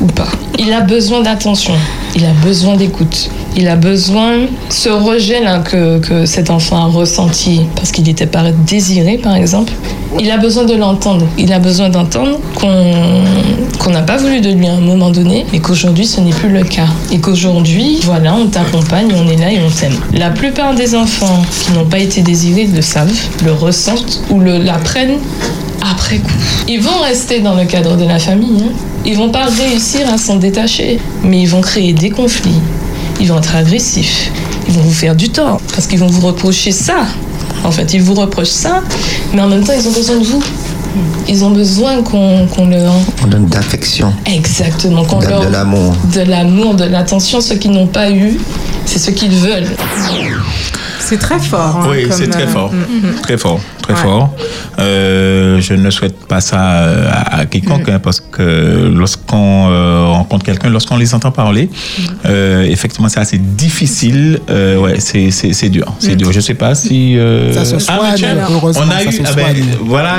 ou 0.00 0.06
pas. 0.06 0.28
Il 0.58 0.72
a 0.72 0.80
besoin 0.80 1.22
d'attention, 1.22 1.74
il 2.14 2.24
a 2.24 2.32
besoin 2.44 2.76
d'écoute, 2.76 3.30
il 3.56 3.66
a 3.68 3.76
besoin 3.76 4.46
ce 4.68 4.88
rejet 4.88 5.42
là 5.42 5.58
que, 5.58 5.98
que 5.98 6.24
cet 6.26 6.50
enfant 6.50 6.76
a 6.76 6.86
ressenti 6.86 7.62
parce 7.74 7.90
qu'il 7.90 8.04
n'était 8.04 8.26
pas 8.26 8.52
désiré 8.66 9.18
par 9.18 9.34
exemple. 9.34 9.72
Il 10.18 10.30
a 10.30 10.38
besoin 10.38 10.64
de 10.64 10.74
l'entendre. 10.74 11.26
Il 11.38 11.52
a 11.52 11.58
besoin 11.58 11.88
d'entendre 11.88 12.38
qu'on 12.54 13.90
n'a 13.90 14.02
pas 14.02 14.16
voulu 14.16 14.40
de 14.40 14.50
lui 14.50 14.66
à 14.66 14.72
un 14.72 14.80
moment 14.80 15.10
donné, 15.10 15.46
mais 15.52 15.60
qu'aujourd'hui 15.60 16.06
ce 16.06 16.20
n'est 16.20 16.30
plus 16.32 16.48
le 16.50 16.62
cas. 16.64 16.86
Et 17.12 17.18
qu'aujourd'hui, 17.20 18.00
voilà, 18.04 18.34
on 18.34 18.46
t'accompagne, 18.46 19.12
on 19.14 19.28
est 19.28 19.36
là 19.36 19.52
et 19.52 19.60
on 19.64 19.70
t'aime. 19.70 19.96
La 20.12 20.30
plupart 20.30 20.74
des 20.74 20.94
enfants 20.94 21.42
qui 21.64 21.72
n'ont 21.72 21.84
pas 21.86 21.98
été 21.98 22.22
désirés 22.22 22.66
le 22.66 22.82
savent, 22.82 23.12
le 23.44 23.52
ressentent 23.52 24.20
ou 24.30 24.40
l'apprennent 24.40 25.18
après 25.90 26.18
coup. 26.18 26.30
Ils 26.68 26.80
vont 26.80 26.98
rester 27.02 27.40
dans 27.40 27.54
le 27.54 27.64
cadre 27.64 27.96
de 27.96 28.04
la 28.04 28.18
famille. 28.18 28.62
hein. 28.64 28.72
Ils 29.06 29.16
vont 29.16 29.30
pas 29.30 29.46
réussir 29.46 30.00
à 30.12 30.18
s'en 30.18 30.36
détacher, 30.36 30.98
mais 31.24 31.40
ils 31.40 31.48
vont 31.48 31.62
créer 31.62 31.92
des 31.94 32.10
conflits. 32.10 32.60
Ils 33.20 33.28
vont 33.28 33.38
être 33.38 33.54
agressifs. 33.54 34.30
Ils 34.66 34.74
vont 34.74 34.82
vous 34.82 34.92
faire 34.92 35.14
du 35.14 35.28
tort 35.28 35.60
parce 35.74 35.86
qu'ils 35.86 35.98
vont 35.98 36.06
vous 36.06 36.26
reprocher 36.26 36.72
ça. 36.72 37.06
En 37.64 37.70
fait, 37.70 37.92
ils 37.92 38.02
vous 38.02 38.14
reprochent 38.14 38.48
ça, 38.48 38.82
mais 39.34 39.40
en 39.42 39.48
même 39.48 39.62
temps, 39.62 39.74
ils 39.78 39.86
ont 39.86 39.92
besoin 39.92 40.16
de 40.18 40.24
vous. 40.24 40.42
Ils 41.28 41.44
ont 41.44 41.50
besoin 41.50 42.02
qu'on 42.02 42.46
qu'on 42.46 42.66
leur 42.68 42.92
On 43.22 43.26
donne 43.28 43.46
d'affection, 43.46 44.12
exactement 44.26 45.04
qu'on 45.04 45.18
de, 45.18 45.26
leur 45.26 45.44
de 45.44 45.52
l'amour. 45.52 45.94
de 46.14 46.20
l'amour, 46.22 46.74
de 46.74 46.84
l'attention. 46.84 47.40
Ceux 47.40 47.56
qui 47.56 47.68
n'ont 47.68 47.86
pas 47.86 48.10
eu, 48.10 48.38
c'est 48.86 48.98
ce 48.98 49.10
qu'ils 49.10 49.30
veulent. 49.30 49.68
C'est 50.98 51.18
très 51.18 51.38
fort. 51.38 51.80
hein, 51.82 51.88
oui, 51.90 52.06
c'est 52.10 52.28
très 52.28 52.44
euh, 52.44 52.48
fort. 52.48 52.72
mm, 52.72 53.08
mm. 53.08 53.20
Très 53.22 53.38
fort, 53.38 53.60
très 53.92 54.02
Ouais. 54.02 54.08
fort. 54.08 54.34
Euh, 54.78 55.60
je 55.60 55.74
ne 55.74 55.90
souhaite 55.90 56.26
pas 56.26 56.40
ça 56.40 56.60
euh, 56.60 57.10
à, 57.10 57.38
à 57.40 57.44
quiconque 57.46 57.88
Mm. 57.88 57.92
hein, 57.94 57.98
parce 58.02 58.20
que 58.20 58.90
lorsqu'on 58.94 59.68
euh, 59.70 60.04
rencontre 60.06 60.44
quelqu'un, 60.44 60.68
lorsqu'on 60.70 60.96
les 60.96 61.14
entend 61.14 61.30
parler, 61.30 61.66
Mm. 61.70 62.02
euh, 62.26 62.62
effectivement, 62.64 63.08
c'est 63.08 63.20
assez 63.20 63.38
difficile. 63.38 64.40
Euh, 64.50 64.76
ouais, 64.78 65.00
c'est 65.00 65.30
c'est- 65.30 65.52
c'est 65.52 65.68
dur. 65.68 65.92
C'est 65.98 66.12
Mm. 66.14 66.16
dur. 66.16 66.32
Je 66.32 66.40
sais 66.40 66.54
pas 66.54 66.74
si. 66.74 67.16
euh, 67.18 67.52
Ça 67.52 67.64
se 67.64 67.74
ah, 67.88 67.98
mais 68.02 68.08
soigne, 68.08 68.14
tiens, 68.16 68.36
heureusement, 68.50 68.82
on 68.86 68.90
a 68.90 68.98
ça 69.00 69.04
eu. 69.04 69.12
se 69.12 69.22
ah 69.26 69.32
ben, 69.34 69.56
voilà, 69.84 70.14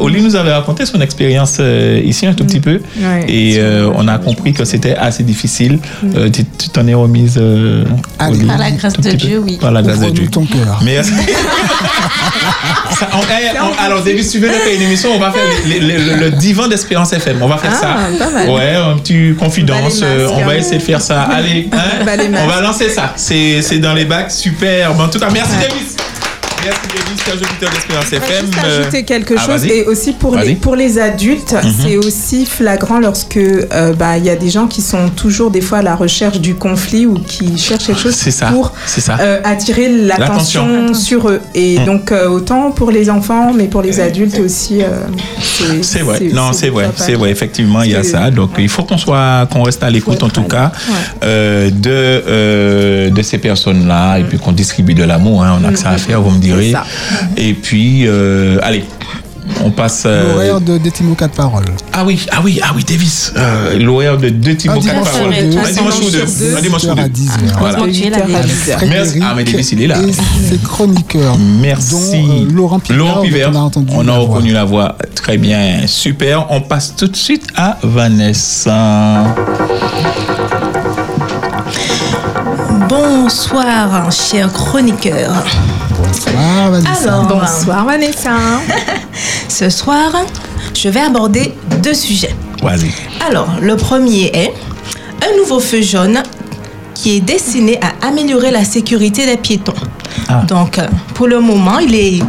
Oli 0.00 0.22
nous 0.22 0.36
avait 0.36 0.52
raconté 0.52 0.86
son 0.86 1.00
expérience 1.00 1.56
euh, 1.60 2.00
ici 2.04 2.26
un 2.26 2.34
tout 2.34 2.44
petit 2.44 2.60
peu 2.60 2.80
Ouais. 3.00 3.24
et 3.28 3.56
euh, 3.58 3.90
on 3.94 4.06
a 4.08 4.18
compris 4.18 4.52
que 4.52 4.64
c'était 4.64 4.94
assez 4.96 5.22
difficile. 5.22 5.78
Euh, 6.16 6.28
tu 6.30 6.44
tu 6.44 6.68
t'en 6.68 6.86
es 6.86 6.94
remise. 6.94 7.36
euh, 7.40 7.84
Allez. 8.18 8.38
Oli, 8.38 8.46
Par 8.46 8.58
la 8.58 8.70
grâce 8.70 8.94
de 8.94 9.02
peu 9.10 9.14
Dieu, 9.16 9.38
oui. 9.44 9.58
Par 9.60 9.72
la 9.72 9.82
grâce 9.82 10.00
de 10.00 10.10
Dieu. 10.10 10.28
ton 10.30 10.44
cœur. 10.44 10.80
Merci. 10.84 11.12
Ça, 12.98 13.08
on- 13.13 13.13
on- 13.13 13.13
alors, 13.78 14.02
David, 14.02 14.24
si 14.24 14.32
tu 14.32 14.38
veux 14.38 14.48
faire 14.50 14.74
une 14.74 14.82
émission, 14.82 15.10
on 15.14 15.18
va 15.18 15.32
faire 15.32 15.42
le, 15.66 16.30
divan 16.30 16.68
d'Espérance 16.68 17.12
FM. 17.12 17.42
On 17.42 17.48
va 17.48 17.58
faire 17.58 17.72
Ah, 17.82 18.08
ça. 18.18 18.50
Ouais, 18.50 18.74
un 18.74 18.96
petit 18.98 19.34
confidence. 19.38 20.00
Euh, 20.02 20.28
on 20.32 20.44
va 20.44 20.56
essayer 20.56 20.78
de 20.78 20.82
faire 20.82 21.00
ça. 21.00 21.22
Allez, 21.22 21.68
hein, 21.72 22.04
on 22.42 22.46
va 22.46 22.60
lancer 22.60 22.88
ça. 22.88 23.12
C'est 23.16 23.78
dans 23.78 23.94
les 23.94 24.04
bacs. 24.04 24.30
Super. 24.30 24.94
Bon, 24.94 25.04
en 25.04 25.08
tout 25.08 25.18
cas, 25.18 25.28
merci, 25.30 25.52
David. 25.60 25.93
Merci, 26.64 28.14
FM. 28.16 28.46
juste 28.46 28.58
Euh, 28.64 28.80
ajouter 28.80 29.04
quelque 29.04 29.34
ah, 29.36 29.46
chose 29.46 29.64
et 29.66 29.84
aussi 29.84 30.12
pour 30.12 30.36
les, 30.36 30.54
pour 30.54 30.76
les 30.76 30.98
adultes, 30.98 31.54
Mhm. 31.62 31.72
c'est 31.82 31.96
aussi 31.98 32.46
flagrant 32.46 32.98
lorsque 33.00 33.36
euh, 33.36 33.92
bah, 33.92 34.16
il 34.18 34.24
y 34.24 34.30
a 34.30 34.36
des 34.36 34.50
gens 34.50 34.66
qui 34.66 34.80
sont 34.82 35.08
toujours 35.10 35.50
des 35.50 35.60
fois 35.60 35.78
à 35.78 35.82
la 35.82 35.94
recherche 35.94 36.40
du 36.40 36.54
conflit 36.54 37.06
ou 37.06 37.14
qui 37.14 37.58
cherchent 37.58 37.86
quelque 37.86 38.00
chose 38.00 38.14
ça. 38.14 38.46
pour 38.46 38.72
ça. 38.86 39.16
euh, 39.20 39.40
attirer 39.44 39.88
L'attention. 39.88 40.94
sur 40.94 41.28
eux. 41.28 41.40
Et 41.54 41.78
Mm. 41.80 41.84
donc 41.84 42.12
euh, 42.12 42.28
autant 42.28 42.70
pour 42.70 42.90
les 42.90 43.10
enfants, 43.10 43.52
mais 43.54 43.64
pour 43.64 43.82
les 43.82 44.00
adultes 44.00 44.38
aussi. 44.38 44.80
C'est 45.82 46.00
vrai, 46.00 46.20
non, 46.32 46.52
c'est 46.52 46.68
vrai, 46.70 46.90
c'est 46.96 47.14
vrai, 47.14 47.30
effectivement, 47.30 47.82
il 47.82 47.90
y 47.92 47.94
a 47.96 48.02
ça. 48.02 48.30
Donc, 48.30 48.50
il 48.58 48.68
faut 48.68 48.84
qu'on 48.84 48.98
soit, 48.98 49.46
qu'on 49.50 49.62
reste 49.62 49.82
à 49.82 49.90
l'écoute, 49.90 50.22
en 50.22 50.28
tout 50.30 50.42
cas, 50.44 50.72
de, 51.22 53.10
de 53.10 53.22
ces 53.22 53.38
personnes-là, 53.38 54.18
et 54.18 54.24
puis 54.24 54.38
qu'on 54.38 54.52
distribue 54.52 54.94
de 54.94 55.04
l'amour, 55.04 55.42
hein, 55.44 55.58
on 55.60 55.64
a 55.68 55.70
que 55.72 55.78
ça 55.78 55.90
à 55.90 55.98
faire, 55.98 56.20
vous 56.20 56.30
me 56.30 56.38
direz. 56.38 56.53
C'est 56.60 56.72
ça. 56.72 56.84
Et 57.36 57.54
puis, 57.54 58.06
euh, 58.06 58.58
allez, 58.62 58.84
on 59.62 59.70
passe. 59.70 60.04
euh, 60.06 60.32
L'horaire 60.32 60.60
de 60.60 60.78
Détimo 60.78 61.14
4 61.14 61.32
paroles. 61.34 61.64
Ah 61.92 62.02
oui, 62.04 62.18
ah 62.32 62.40
oui, 62.42 62.60
ah 62.62 62.72
oui, 62.74 62.82
Davis. 62.84 63.32
Euh, 63.36 63.78
L'horaire 63.78 64.16
de 64.18 64.28
deux 64.30 64.54
Thibaut 64.56 64.74
Un 64.74 64.80
quatre 64.80 64.90
dimanche 64.92 65.10
paroles. 65.12 65.34
sur 65.34 65.42
deux. 65.44 65.58
Un 65.58 65.70
dimanche 65.72 65.94
sur 65.94 66.10
deux. 66.10 66.56
Un 66.56 66.60
dimanche 66.62 66.80
sur 66.80 66.94
8h 66.94 67.00
à 67.00 67.08
deux. 67.08 67.14
10h. 67.22 67.58
Voilà. 67.58 67.80
De 67.80 67.86
8h 67.86 68.14
à 68.14 68.42
10h. 68.42 68.88
Merci. 68.88 69.20
Ah, 69.22 69.32
mais 69.36 69.44
Davis, 69.44 69.72
il 69.72 69.82
est 69.82 69.86
là. 69.86 69.96
Et 70.00 70.12
ses 70.12 70.58
chroniqueurs. 70.58 71.36
Merci. 71.60 71.90
Dont, 71.94 72.30
euh, 72.48 72.52
Laurent 72.52 72.78
Pivert, 72.80 72.98
Laurent 72.98 73.22
Pivert, 73.22 73.50
on 73.52 73.56
a 73.56 73.58
entendu 73.60 73.92
on 73.94 74.00
a 74.00 74.04
la 74.04 74.12
voix. 74.18 74.22
reconnu 74.36 74.52
la 74.52 74.64
voix. 74.64 74.96
Très 75.14 75.36
bien, 75.38 75.86
super. 75.86 76.46
On 76.50 76.60
passe 76.62 76.94
tout 76.96 77.06
de 77.08 77.16
suite 77.16 77.46
à 77.56 77.76
Vanessa. 77.82 79.24
Bonsoir, 82.88 84.10
chers 84.12 84.52
chroniqueurs. 84.52 85.44
Bonsoir, 86.14 86.70
Vanessa. 86.70 87.12
Alors, 87.12 87.26
Bonsoir 87.26 87.84
Vanessa. 87.86 88.30
ce 89.48 89.68
soir, 89.68 90.12
je 90.72 90.88
vais 90.88 91.00
aborder 91.00 91.52
deux 91.82 91.94
sujets. 91.94 92.34
Vas-y. 92.62 92.92
Alors, 93.26 93.48
le 93.60 93.76
premier 93.76 94.30
est 94.32 94.52
un 95.26 95.36
nouveau 95.36 95.58
feu 95.58 95.82
jaune 95.82 96.22
qui 96.94 97.16
est 97.16 97.20
destiné 97.20 97.80
à 97.82 98.06
améliorer 98.06 98.52
la 98.52 98.64
sécurité 98.64 99.26
des 99.26 99.36
piétons. 99.36 99.74
Donc, 100.46 100.78
euh, 100.78 100.86
pour 101.14 101.26
le 101.26 101.40
moment, 101.40 101.80
il 101.80 101.96
est, 101.96 102.20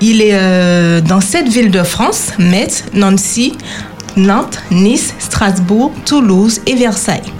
il 0.00 0.20
est 0.20 0.32
euh, 0.34 1.00
dans 1.00 1.20
sept 1.20 1.46
villes 1.48 1.70
de 1.70 1.84
France, 1.84 2.32
Metz, 2.38 2.84
Nancy, 2.94 3.56
Nantes, 4.16 4.60
Nice, 4.72 5.14
Strasbourg, 5.20 5.92
Toulouse 6.04 6.60
et 6.66 6.74
Versailles. 6.74 7.32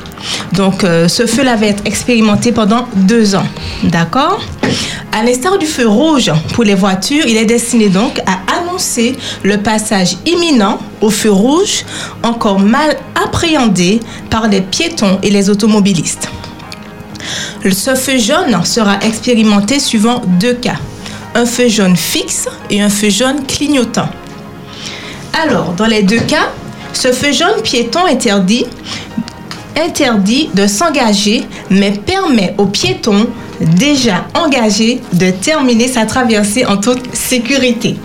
Donc, 0.53 0.85
euh, 0.85 1.09
ce 1.09 1.27
feu-là 1.27 1.57
va 1.57 1.67
être 1.67 1.85
expérimenté 1.85 2.53
pendant 2.53 2.87
deux 2.95 3.35
ans. 3.35 3.47
D'accord? 3.83 4.41
À 5.13 5.23
l'instar 5.23 5.59
du 5.59 5.67
feu 5.67 5.87
rouge 5.87 6.33
pour 6.55 6.65
les 6.65 6.75
voitures, 6.75 7.25
il 7.27 7.37
est 7.37 7.45
destiné 7.45 7.89
donc 7.89 8.21
à 8.27 8.41
annoncer 8.59 9.17
le 9.43 9.59
passage 9.59 10.17
imminent 10.27 10.79
au 11.01 11.11
feu 11.11 11.31
rouge, 11.31 11.85
encore 12.23 12.59
mal 12.59 12.97
appréhendé 13.15 14.01
par 14.31 14.49
les 14.49 14.61
piétons 14.61 15.19
et 15.23 15.31
les 15.31 15.51
automobilistes. 15.51 16.29
Ce 17.71 17.95
feu 17.95 18.19
jaune 18.19 18.65
sera 18.65 18.99
expérimenté 19.01 19.79
suivant 19.79 20.21
deux 20.41 20.55
cas. 20.55 20.77
Un 21.35 21.47
feu 21.47 21.69
jaune 21.69 21.97
fixe 21.97 22.49
et 22.71 22.83
un 22.83 22.91
feu 22.91 23.09
jaune 23.09 23.47
clignotant. 23.47 24.09
Alors, 25.43 25.73
dans 25.73 25.87
les 25.87 26.03
deux 26.03 26.21
cas, 26.21 26.51
ce 26.93 27.13
feu 27.13 27.33
jaune 27.33 27.63
piéton 27.63 28.05
interdit, 28.07 28.67
interdit 29.77 30.51
de 30.55 30.67
s'engager, 30.67 31.45
mais 31.71 31.93
permet 31.93 32.55
aux 32.59 32.67
piétons 32.67 33.27
déjà 33.61 34.27
engagés 34.35 35.01
de 35.13 35.31
terminer 35.31 35.89
sa 35.89 36.07
traversée 36.07 36.67
en 36.67 36.77
toute 36.77 37.15
sécurité. 37.15 37.97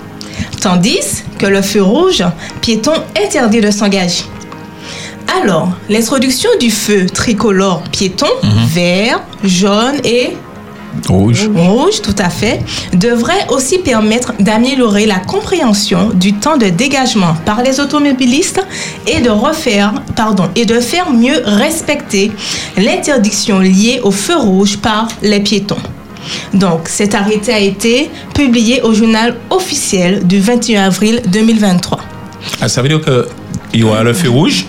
Tandis 0.62 1.24
que 1.38 1.46
le 1.46 1.62
feu 1.62 1.82
rouge 1.82 2.24
piéton 2.62 2.94
interdit 3.22 3.62
de 3.62 3.72
s'engager. 3.72 4.24
Alors, 5.42 5.70
l'introduction 5.90 6.50
du 6.60 6.72
feu 6.72 7.06
tricolore 7.06 7.84
piéton, 7.92 8.28
vert, 8.68 9.22
jaune 9.44 10.00
et 10.04 10.36
Rouge. 11.08 11.50
rouge, 11.56 12.02
tout 12.02 12.16
à 12.18 12.30
fait, 12.30 12.62
devrait 12.94 13.48
aussi 13.50 13.80
permettre 13.80 14.34
d'améliorer 14.40 15.06
la 15.06 15.20
compréhension 15.20 16.10
du 16.14 16.34
temps 16.34 16.58
de 16.58 16.68
dégagement 16.68 17.36
par 17.46 17.64
les 17.64 17.80
automobilistes 17.80 18.62
et 19.08 19.22
de 19.22 19.30
refaire, 19.30 19.94
pardon, 20.16 20.50
et 20.56 20.66
de 20.66 20.80
faire 20.80 21.12
mieux 21.12 21.42
respecter 21.46 22.32
l'interdiction 22.78 23.60
liée 23.60 24.00
au 24.04 24.12
feu 24.12 24.38
rouge 24.38 24.78
par 24.78 25.08
les 25.22 25.40
piétons. 25.40 25.78
Donc, 26.54 26.88
cet 26.88 27.16
arrêté 27.16 27.54
a 27.54 27.60
été 27.60 28.10
publié 28.34 28.82
au 28.82 28.94
journal 28.94 29.36
officiel 29.50 30.26
du 30.28 30.40
21 30.40 30.84
avril 30.84 31.22
2023. 31.28 32.00
Ah, 32.62 32.68
ça 32.68 32.82
veut 32.82 32.90
dire 32.90 33.02
qu'il 33.02 33.80
y 33.80 33.84
aura 33.84 34.04
le 34.04 34.14
feu 34.14 34.30
rouge. 34.30 34.66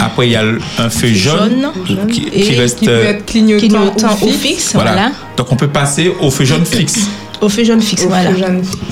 Après, 0.00 0.28
il 0.28 0.32
y 0.32 0.36
a 0.36 0.42
un 0.78 0.90
feu 0.90 1.08
jaune, 1.08 1.66
Jaune. 1.86 2.06
qui, 2.10 2.28
Et 2.32 2.40
qui 2.42 2.54
reste. 2.58 2.78
qui 2.78 2.86
peut 2.86 2.92
euh, 2.92 3.10
être 3.10 3.26
clignotant, 3.26 4.16
ou 4.22 4.30
fixe. 4.30 4.72
voilà. 4.74 5.10
Donc, 5.36 5.52
on 5.52 5.56
peut 5.56 5.68
passer 5.68 6.12
au 6.20 6.30
feu 6.30 6.44
jaune 6.44 6.64
fixe. 6.66 7.00
Au 7.42 7.50
feu 7.50 7.64
jaune 7.64 7.82
fixe, 7.82 8.04
voilà. 8.06 8.30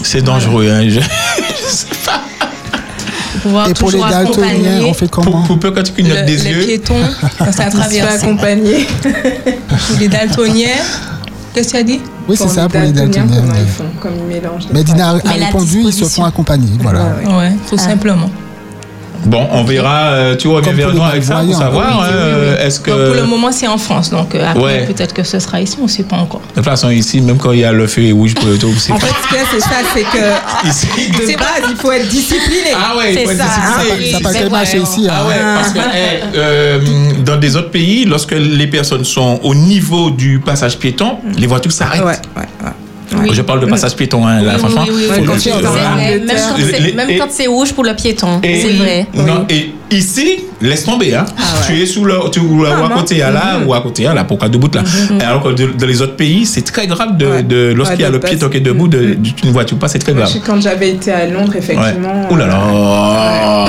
C'est 0.03 0.23
dangereux. 0.23 0.69
Hein, 0.71 0.87
je- 0.89 1.01
Pouvoir 3.43 3.69
Et 3.69 3.75
pour 3.75 3.91
les 3.91 3.99
daltoniens, 3.99 4.21
accompagner 4.21 4.85
on 4.89 4.95
fait 4.95 5.11
comment 5.11 5.43
Pour 5.43 5.59
peu 5.59 5.71
quand 5.71 5.83
tu 5.83 5.93
clignotes 5.93 6.21
le- 6.21 6.25
des 6.27 6.37
les 6.37 6.51
yeux. 6.51 6.65
piétons 6.67 6.95
quand 7.39 7.53
ça 7.53 7.65
traverse. 7.71 8.23
accompagner. 8.23 8.87
Pour 9.89 9.99
les 10.01 10.09
daltoniens, 10.09 10.69
qu'est-ce 11.53 11.69
que 11.69 11.73
tu 11.73 11.77
as 11.79 11.83
dit 11.83 12.01
Oui, 12.29 12.37
c'est 12.39 12.49
ça 12.49 12.69
pour 12.69 12.81
les 12.81 12.93
daltoniens. 12.93 13.27
Ils 13.59 13.67
font 13.69 13.85
Comme 14.01 14.13
ils 14.19 14.35
mélangent. 14.35 14.67
les 14.69 14.73
Mais 14.75 14.85
Dina 14.85 15.11
a 15.11 15.13
répondu, 15.15 15.83
ils 15.85 15.93
se 15.93 16.05
font 16.05 16.25
accompagner. 16.25 16.69
Voilà. 16.81 17.05
Ouais, 17.37 17.53
tout 17.69 17.77
simplement. 17.79 18.31
Bon, 19.26 19.47
on 19.52 19.64
verra. 19.64 20.07
euh, 20.12 20.37
tu 20.37 20.49
reviens 20.49 20.73
vers 20.73 20.93
nous 20.95 21.02
avec 21.02 21.23
ça 21.25 21.37
pour 21.37 21.54
savoir. 21.54 21.87
Oui, 22.00 22.07
hein, 22.07 22.09
oui, 22.11 22.16
oui, 22.16 22.23
oui. 22.25 22.47
euh, 22.59 22.66
Est-ce 22.66 22.81
que. 22.81 22.90
Donc, 22.90 23.04
pour 23.07 23.14
le 23.14 23.25
moment, 23.25 23.50
c'est 23.52 23.66
en 23.66 23.78
France. 23.78 24.11
Donc, 24.11 24.35
euh, 24.35 24.45
après, 24.47 24.62
Ouais. 24.62 24.87
peut-être 24.87 25.12
que 25.14 25.23
ce 25.23 25.38
sera 25.38 25.61
ici, 25.61 25.76
on 25.81 25.85
ne 25.85 25.88
sait 25.88 26.02
pas 26.04 26.16
encore. 26.16 26.40
De 26.50 26.54
toute 26.57 26.64
façon, 26.64 26.90
ici, 26.90 27.21
même 27.21 27.38
quand 27.38 27.52
il 27.52 27.61
y 27.61 27.64
a 27.64 27.73
le 27.73 27.87
feu 27.87 28.12
rouge 28.12 28.35
pour 28.35 28.49
le 28.49 28.59
tour, 28.59 28.73
c'est 28.78 28.93
En 28.93 28.99
fait, 28.99 29.07
ce 29.07 29.28
qu'il 29.28 29.37
y 29.37 29.40
a, 29.40 29.45
c'est 29.50 29.61
ça, 29.61 29.76
c'est 29.95 30.02
que 30.02 30.69
Ici. 30.69 30.87
de 31.11 31.38
base, 31.38 31.71
il 31.71 31.76
faut 31.76 31.93
être 31.93 32.09
discipliné. 32.09 32.73
Ah 32.75 32.97
ouais, 32.97 33.14
il 33.14 33.19
faut 33.21 33.28
C'est 33.31 33.35
être 33.35 33.43
ça. 33.45 33.61
discipliné. 33.85 34.12
Ça 34.12 34.19
n'a 34.19 34.23
pas 34.23 34.28
c'est 34.33 34.38
qu'à 34.38 34.49
vrai, 34.49 34.50
marcher 34.59 34.78
hein. 34.78 34.83
ici. 34.83 35.07
Ah 35.11 35.14
hein. 35.23 35.28
ouais, 35.28 35.35
parce 35.57 35.73
que 35.73 35.78
eh, 35.78 36.38
euh, 36.38 36.78
dans 37.25 37.37
des 37.37 37.57
autres 37.57 37.71
pays, 37.71 38.04
lorsque 38.04 38.33
les 38.33 38.66
personnes 38.66 39.04
sont 39.04 39.40
au 39.43 39.54
niveau 39.54 40.11
du 40.11 40.38
passage 40.40 40.78
piéton, 40.78 41.19
les 41.37 41.47
voitures 41.47 41.73
s'arrêtent. 41.73 42.02
Ouais, 42.04 42.19
ouais, 42.37 42.49
Je 43.33 43.43
parle 43.43 43.61
de 43.61 43.66
passage 43.66 43.95
piéton, 43.97 44.26
hein, 44.26 44.43
là, 44.43 44.52
Oui, 44.54 44.59
franchement. 44.59 44.85
Même 44.87 45.25
quand 45.26 45.38
c'est- 45.38 46.81
les- 46.81 46.93
même 46.93 47.11
et- 47.11 47.19
quand 47.19 47.28
c'est 47.31 47.47
rouge 47.47 47.73
pour 47.73 47.85
le 47.85 47.95
piéton, 47.95 48.40
c'est 48.43 48.73
vrai. 48.73 49.07
Non, 49.14 49.47
et 49.49 49.73
ici, 49.90 50.40
laisse 50.61 50.85
tomber. 50.85 51.14
Hein. 51.14 51.25
Tu 51.66 51.81
es 51.83 51.87
sous 51.87 52.04
le, 52.04 52.14
tu, 52.31 52.40
ou, 52.40 52.64
à 52.64 52.90
côté 52.97 53.23
à 53.23 53.31
là, 53.31 53.59
ou 53.66 53.73
à 53.75 53.81
côté 53.81 54.07
à 54.07 54.14
là, 54.14 54.25
pour 54.25 54.38
de 54.38 54.59
bout 54.59 54.75
là. 54.75 54.83
Alors 55.26 55.43
que 55.43 55.49
de- 55.50 55.73
dans 55.78 55.87
les 55.87 56.00
autres 56.02 56.16
pays, 56.16 56.45
c'est 56.47 56.62
très 56.62 56.87
grave 56.87 57.16
de, 57.16 57.26
Ouais. 57.26 57.43
de- 57.43 57.73
lorsqu'il 57.76 58.00
y 58.00 58.04
a 58.04 58.11
le 58.11 58.21
piéton 58.21 58.49
qui 58.49 58.59
est 58.59 58.61
debout, 58.61 58.88
de, 58.88 59.14
d'une 59.14 59.50
voiture 59.52 59.78
pas, 59.78 59.88
c'est 59.88 59.99
très 59.99 60.12
grave. 60.12 60.31
Quand 60.47 60.61
j'avais 60.61 60.90
été 60.90 61.12
à 61.12 61.26
Londres, 61.26 61.54
effectivement. 61.57 62.26
Ouh 62.31 62.37
là 62.37 62.47
là. 62.47 63.66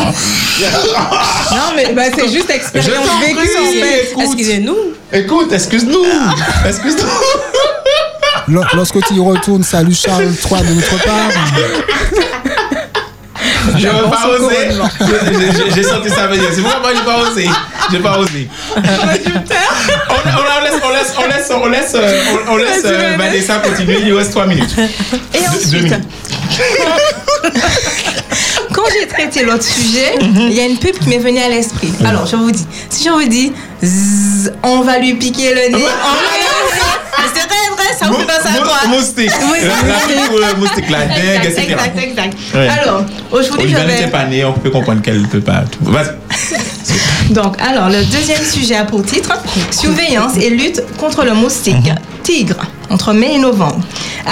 Non, 1.52 1.74
mais 1.76 1.94
bah, 1.94 2.04
c'est 2.16 2.30
juste 2.32 2.50
expérience 2.50 3.06
vécue. 3.22 4.22
Excusez-nous. 4.22 4.76
Écoute, 5.14 5.52
excuse-nous. 5.54 6.04
Excuse-nous. 6.68 7.08
Lo- 8.48 8.64
Lorsque 8.74 9.04
tu 9.08 9.20
retournes, 9.20 9.64
salut 9.64 9.96
Charles 9.96 10.26
III 10.34 10.62
de 10.64 10.74
notre 10.76 11.04
part. 11.04 11.30
Je 13.78 13.88
veux 13.88 14.10
pas 14.10 14.28
oser. 14.30 14.70
J'ai- 15.76 15.84
senti 15.84 16.10
ça 16.10 16.28
venir. 16.28 16.44
C'est 16.54 16.62
pourquoi 16.62 16.80
moi 16.80 16.92
j'ai 16.96 17.04
pas 17.04 17.18
osé. 17.20 17.50
J'ai 17.92 18.00
pas 18.00 18.18
osé. 18.20 18.48
on, 18.76 18.80
on- 18.80 18.84
on 20.58 20.62
laisse, 20.64 20.82
on 20.84 20.90
laisse, 20.92 21.14
on 21.18 21.28
laisse, 21.28 21.52
on 21.52 21.68
laisse, 21.68 21.92
euh, 21.96 22.22
on, 22.48 22.54
on 22.54 22.58
laisse 22.58 22.84
euh, 22.86 23.16
Vanessa 23.18 23.56
continuer. 23.58 24.00
Il 24.06 24.14
reste 24.14 24.32
3 24.32 24.46
minutes. 24.48 24.76
Et 25.34 25.48
ensuite, 25.48 25.72
deux 25.72 25.80
minutes. 25.82 26.04
quand 28.74 28.84
j'ai 28.94 29.08
traité 29.08 29.44
l'autre 29.44 29.64
sujet, 29.64 30.16
il 30.22 30.54
y 30.54 30.60
a 30.60 30.66
une 30.66 30.78
pub 30.78 30.98
qui 30.98 31.10
m'est 31.10 31.18
venue 31.20 31.40
à 31.42 31.50
l'esprit. 31.50 31.92
Alors, 32.06 32.26
je 32.28 32.36
vous 32.36 32.52
dis, 32.52 32.66
si 32.90 33.04
je 33.06 33.10
vous 33.10 33.28
dis, 33.28 33.52
zzz, 33.84 34.52
on 34.64 34.82
va 34.82 35.00
lui 35.00 35.14
piquer 35.16 35.54
le 35.54 35.76
nez, 35.78 35.84
on 35.84 35.88
va 35.88 36.55
c'est 37.34 37.40
vrai, 37.48 37.76
vrai, 37.76 37.98
ça 38.00 38.08
vous 38.08 38.16
fait 38.20 38.26
penser 38.26 38.58
à 38.58 38.62
quoi 38.64 38.88
Moustique. 38.88 39.32
Oui, 39.52 39.60
La- 39.62 40.48
la 40.48 40.54
moustique. 40.54 40.58
moustique, 40.58 40.90
la 40.90 41.06
dingue, 41.06 41.18
Exact, 41.46 41.46
etc. 41.46 41.62
exact, 41.72 41.98
exact. 42.00 42.38
Alors, 42.82 43.04
aujourd'hui, 43.32 43.70
je 43.70 43.76
vais... 43.76 44.08
pas 44.08 44.26
né, 44.26 44.44
on 44.46 44.54
peut 44.54 44.70
comprendre 44.70 45.02
qu'elle 45.02 45.22
ne 45.22 45.28
peut 45.28 45.42
pas. 45.42 45.64
Donc, 47.32 47.56
alors, 47.62 47.90
le 47.90 48.04
deuxième 48.06 48.44
sujet 48.44 48.76
a 48.76 48.86
pour 48.86 49.04
titre 49.04 49.34
Surveillance 49.72 50.38
et 50.38 50.50
lutte 50.50 50.82
contre 50.98 51.24
le 51.24 51.34
moustique 51.34 51.90
tigre 52.24 52.58
entre 52.90 53.14
mai 53.14 53.34
et 53.36 53.38
novembre. 53.40 53.80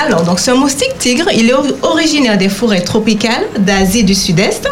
Alors, 0.06 0.22
donc, 0.24 0.40
ce 0.40 0.52
moustique 0.52 0.98
tigre, 1.00 1.26
il 1.34 1.50
est 1.50 1.54
or- 1.54 1.66
originaire 1.82 2.38
des 2.38 2.50
forêts 2.50 2.82
tropicales 2.82 3.46
d'Asie 3.58 4.04
du 4.04 4.14
Sud-Est. 4.14 4.68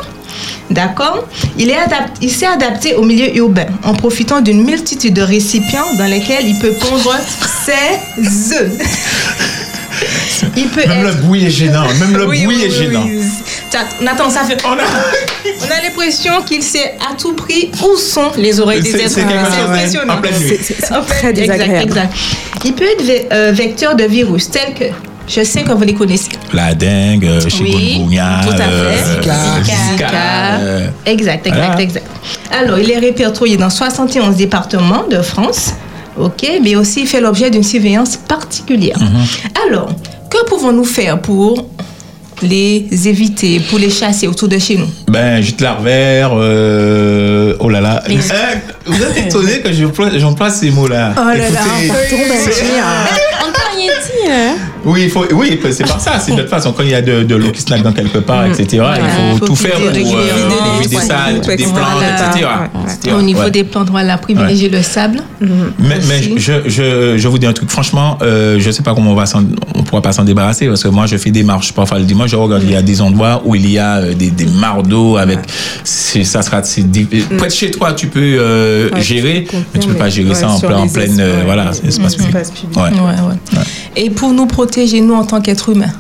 D'accord? 0.74 1.28
Il 1.58 2.32
s'est 2.32 2.46
adapté 2.48 2.96
au 2.96 3.04
milieu 3.04 3.36
urbain 3.38 3.66
en 3.84 3.94
profitant 3.94 4.42
d'une 4.42 4.64
multitude 4.64 5.14
de 5.14 5.22
récipients 5.22 5.94
dans 5.98 6.06
lesquels 6.06 6.48
il 6.48 6.58
peut 6.60 6.74
pondre 6.74 7.16
ses 7.66 8.56
œufs. 8.56 8.72
Il 10.58 10.68
peut 10.70 10.88
Même 10.88 11.04
le 11.04 11.12
bruit 11.14 11.46
est 11.46 11.50
gênant. 11.52 11.86
Même 12.00 12.18
le 12.18 12.26
Oui, 12.28 12.44
bruit 12.44 12.56
oui, 12.58 12.64
est 12.64 12.70
oui, 12.70 12.76
gênant. 12.86 13.04
oui. 13.06 13.22
Nathan, 14.02 14.30
ça 14.30 14.44
fait. 14.44 14.58
On 14.66 14.72
a- 14.72 14.78
On 15.62 15.66
a 15.66 15.82
l'impression 15.84 16.42
qu'il 16.46 16.64
sait 16.64 16.96
à 17.00 17.14
tout 17.16 17.34
prix 17.34 17.72
où 17.84 17.96
sont 17.98 18.32
les 18.38 18.60
oreilles 18.60 18.82
des 18.82 18.96
êtres 18.96 19.20
humains. 19.20 19.44
C'est 19.52 19.62
impressionnant. 19.62 20.22
C'est- 20.24 21.06
très 21.08 21.30
exact, 21.30 21.82
exact. 21.84 22.14
Il 22.66 22.74
peut 22.74 22.86
être 22.86 23.04
ve- 23.04 23.28
euh, 23.32 23.52
vecteur 23.54 23.96
de 23.96 24.04
virus 24.06 24.50
tels 24.50 24.74
que. 24.74 24.86
Je 25.28 25.44
sais 25.44 25.64
que 25.64 25.72
vous 25.72 25.84
les 25.84 25.94
connaissez. 25.94 26.30
La 26.54 26.74
dingue, 26.74 27.26
euh, 27.26 27.40
chikungunya, 27.50 28.42
tout 28.44 28.52
à 28.54 28.56
fait. 28.58 28.64
euh, 28.70 29.22
Zika. 29.22 29.34
Zika, 29.64 29.76
Zika. 29.94 30.10
euh, 30.60 30.88
Exact, 31.06 31.48
exact, 31.48 31.66
Voilà. 31.68 31.82
exact. 31.82 32.06
Alors, 32.52 32.80
il 32.80 32.92
est 32.92 32.98
répertorié 33.00 33.56
dans 33.58 33.70
71 33.70 34.36
départements 34.36 35.06
de 35.10 35.22
France. 35.22 35.72
OK, 36.20 36.46
mais 36.62 36.76
aussi 36.76 37.02
il 37.02 37.08
fait 37.08 37.22
l'objet 37.22 37.50
d'une 37.50 37.64
surveillance 37.64 38.18
particulière. 38.18 38.98
Mhm. 39.00 39.08
Alors, 39.68 39.90
que 40.30 40.46
pouvons-nous 40.50 40.84
faire 40.84 41.20
pour 41.22 41.66
les 42.42 42.88
éviter, 43.08 43.60
pour 43.70 43.78
les 43.80 43.90
chasser 43.90 44.28
autour 44.28 44.50
de 44.50 44.58
chez 44.58 44.76
nous? 44.76 44.88
Ben, 45.08 45.42
jute 45.42 45.62
larvaire, 45.62 46.32
euh, 46.34 47.56
oh 47.60 47.70
là 47.70 47.80
là. 47.80 48.04
Mais- 48.10 48.16
Hein, 48.16 48.60
vous 48.86 49.02
êtes 49.02 49.28
étonné 49.28 49.60
que 49.62 49.72
j'emploie 50.20 50.50
ces 50.50 50.72
mots-là. 50.72 51.14
Oh 51.18 51.22
là 51.24 51.36
là, 51.38 51.44
Écoutez, 51.84 51.92
on 51.92 52.18
tombe 52.18 52.32
à 52.32 52.36
c'est- 52.52 52.64
dire. 52.64 52.84
On 52.84 53.08
peut 53.08 53.22
rien 53.40 53.41
hein. 53.90 54.56
Oui, 54.84 55.02
il 55.04 55.10
faut, 55.10 55.26
oui, 55.34 55.60
c'est 55.72 55.84
pas 55.88 56.00
ça. 56.00 56.20
C'est 56.20 56.32
de 56.36 56.42
toute 56.42 56.50
façon, 56.50 56.72
quand 56.74 56.84
il 56.84 56.90
y 56.90 56.96
a 56.96 57.02
de, 57.02 57.24
de 57.24 57.36
l'eau 57.36 57.52
qui 57.52 57.62
snack 57.62 57.84
dans 57.84 57.92
quelque 57.94 58.18
part, 58.18 58.46
etc., 58.46 58.66
il 58.72 58.80
faut, 59.34 59.38
faut 59.40 59.46
tout 59.48 59.56
faire 59.56 59.74
pour 59.80 59.90
vider 59.92 60.10
euh, 60.16 61.00
ça, 61.00 61.28
ouais. 61.48 61.56
des 61.56 61.64
plantes, 61.64 61.76
Voilà. 61.76 62.30
etc. 62.30 62.48
etc. 62.86 63.16
Au 63.18 63.22
niveau 63.22 63.42
Ouais. 63.42 63.52
des 63.52 63.64
plantes, 63.64 63.90
voilà, 63.90 64.18
privilégier 64.18 64.70
le 64.70 64.82
sable. 64.82 65.20
Mais, 65.40 66.00
mais 66.08 66.22
je, 66.38 66.54
je, 66.68 67.18
je 67.18 67.28
vous 67.28 67.38
dis 67.40 67.46
un 67.48 67.54
truc, 67.54 67.70
franchement, 67.70 68.18
euh, 68.22 68.58
je 68.60 68.70
sais 68.72 68.84
pas 68.84 68.94
comment 68.94 69.12
on 69.12 69.16
va 69.16 69.26
on 69.76 69.84
pourra 69.84 70.02
pas 70.02 70.12
s'en 70.12 70.24
débarrasser 70.24 70.68
parce 70.68 70.84
que 70.84 70.90
moi 70.90 71.06
je 71.08 71.18
fais 71.18 71.32
des 71.32 71.44
marches 71.44 71.74
parfois 71.74 71.98
le 72.00 72.06
dimanche, 72.06 72.30
je 72.32 72.36
regarde, 72.36 72.64
il 72.64 72.72
y 72.72 72.76
a 72.76 72.82
des 72.82 73.02
endroits 73.02 73.42
où 73.46 73.56
il 73.56 73.70
y 73.70 73.78
a 73.80 73.98
euh, 73.98 74.14
des, 74.14 74.30
des 74.30 74.46
mares 74.46 74.84
d'eau 74.84 75.18
avec, 75.18 75.40
c'est, 75.84 76.24
ça 76.24 76.42
sera, 76.42 76.62
c'est, 76.64 76.90
di- 76.90 77.06
près 77.38 77.48
de 77.48 77.54
chez 77.54 77.72
toi 77.72 77.94
tu 77.94 78.08
peux 78.08 78.20
euh, 78.22 78.90
Ouais, 78.94 79.02
gérer, 79.02 79.48
mais 79.74 79.80
tu 79.80 79.88
peux 79.88 79.94
pas 79.96 80.10
gérer 80.10 80.34
ça 80.36 80.48
ouais, 80.48 80.54
en, 80.54 80.60
plein, 80.60 80.78
en 80.78 80.88
pleine, 80.88 81.20
euh, 81.20 81.38
ouais. 81.40 81.44
voilà, 81.46 81.72
espace 81.88 82.16
public. 82.16 82.36
Ouais. 82.76 82.82
Ouais, 82.82 82.90
ouais. 82.92 83.60
Et 83.96 84.10
pour 84.10 84.32
nous 84.34 84.46
protéger, 84.46 85.02
nous, 85.02 85.14
en 85.14 85.26
tant 85.26 85.42
qu'êtres 85.42 85.70
humains 85.70 85.92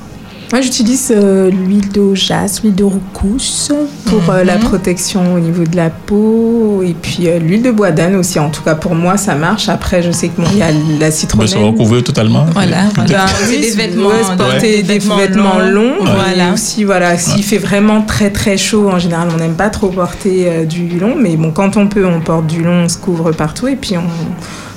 Moi, 0.51 0.61
j'utilise 0.61 1.13
euh, 1.15 1.49
l'huile 1.49 1.89
d'ojas, 1.89 2.59
l'huile 2.61 2.75
de 2.75 2.83
roucousse 2.83 3.71
pour 4.05 4.29
euh, 4.29 4.43
la 4.43 4.57
protection 4.57 5.33
au 5.35 5.39
niveau 5.39 5.63
de 5.63 5.75
la 5.77 5.89
peau 5.89 6.81
et 6.83 6.93
puis 7.01 7.27
euh, 7.29 7.39
l'huile 7.39 7.61
de 7.61 7.71
bois 7.71 7.91
d'âne 7.91 8.15
aussi. 8.15 8.37
En 8.39 8.49
tout 8.49 8.61
cas, 8.61 8.75
pour 8.75 8.93
moi, 8.95 9.15
ça 9.15 9.35
marche. 9.35 9.69
Après, 9.69 10.01
je 10.03 10.11
sais 10.11 10.27
que 10.27 10.41
il 10.51 10.57
y 10.57 10.61
a 10.61 10.71
la 10.71 10.75
On 10.75 10.99
peut 10.99 11.11
citronnelle. 11.11 11.49
se 11.49 11.57
recouvrir 11.57 12.03
totalement. 12.03 12.45
Voilà, 12.53 12.83
Ben, 12.97 13.05
C'est 13.45 13.49
oui, 13.49 13.61
des 13.61 13.71
si 13.71 13.77
vêtements, 13.77 14.09
porter 14.37 14.59
des 14.77 14.83
des 14.83 14.93
vêtements 14.99 15.17
vêtements, 15.17 15.59
longs. 15.59 16.03
longs. 16.03 16.05
Voilà. 16.15 16.49
Et 16.49 16.53
aussi, 16.53 16.83
voilà, 16.83 17.17
s'il 17.17 17.43
fait 17.43 17.57
vraiment 17.57 18.01
très 18.01 18.29
très 18.29 18.57
chaud, 18.57 18.89
en 18.89 18.99
général, 18.99 19.29
on 19.33 19.37
n'aime 19.37 19.55
pas 19.55 19.69
trop 19.69 19.87
porter 19.87 20.47
euh, 20.49 20.65
du 20.65 20.99
long. 20.99 21.15
Mais 21.17 21.37
bon, 21.37 21.51
quand 21.51 21.77
on 21.77 21.87
peut, 21.87 22.05
on 22.05 22.19
porte 22.19 22.47
du 22.47 22.61
long, 22.61 22.83
on 22.85 22.89
se 22.89 22.97
couvre 22.97 23.31
partout 23.31 23.67
et 23.69 23.75
puis 23.77 23.95
on, 23.97 24.01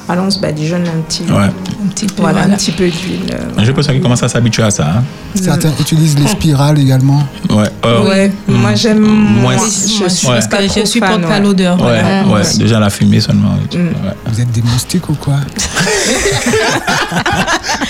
voilà, 0.07 0.23
on 0.23 0.31
se 0.31 0.39
badigeonne 0.39 0.85
un 0.87 1.01
petit, 1.09 1.23
Ouais. 1.25 1.45
un 1.45 1.89
petit 1.95 2.07
peu, 2.07 2.21
voilà, 2.23 2.43
un 2.43 2.51
petit 2.51 2.73
peu 2.73 2.89
d'huile. 2.89 3.21
euh, 3.33 3.39
J'ai 3.59 3.67
l'impression 3.67 3.93
qu'ils 3.93 4.03
commencent 4.03 4.23
à 4.23 4.29
s'habituer 4.29 4.63
à 4.63 4.71
ça. 4.71 4.87
hein. 4.99 5.03
Certains 5.35 5.71
utilisent 5.81 6.19
les 6.19 6.27
spirales 6.29 6.79
également. 6.79 7.23
Ouais. 7.51 7.65
Euh, 7.85 8.05
Ouais, 8.09 8.33
moi 8.49 8.75
j'aime 8.75 9.01
Moins. 9.01 9.55
moins. 9.55 9.57
Ouais. 9.57 9.59
Je 9.65 10.09
suis 10.09 10.27
Parce 10.27 10.47
pas 10.49 10.59
que 10.59 10.67
trop 10.67 10.81
je 10.81 10.85
supporte 10.87 11.13
fan, 11.13 11.23
pas 11.23 11.29
ouais. 11.31 11.41
l'odeur. 11.41 11.81
Ouais, 11.83 12.03
ouais, 12.33 12.43
déjà 12.59 12.79
la 12.81 12.91
fumée 12.91 13.21
seulement. 13.21 13.51
Mm. 13.73 13.77
Ouais. 13.79 13.93
Vous 14.27 14.41
êtes 14.41 14.51
des 14.53 14.63
moustiques 14.63 15.09
ou 15.09 15.15
quoi? 15.15 15.37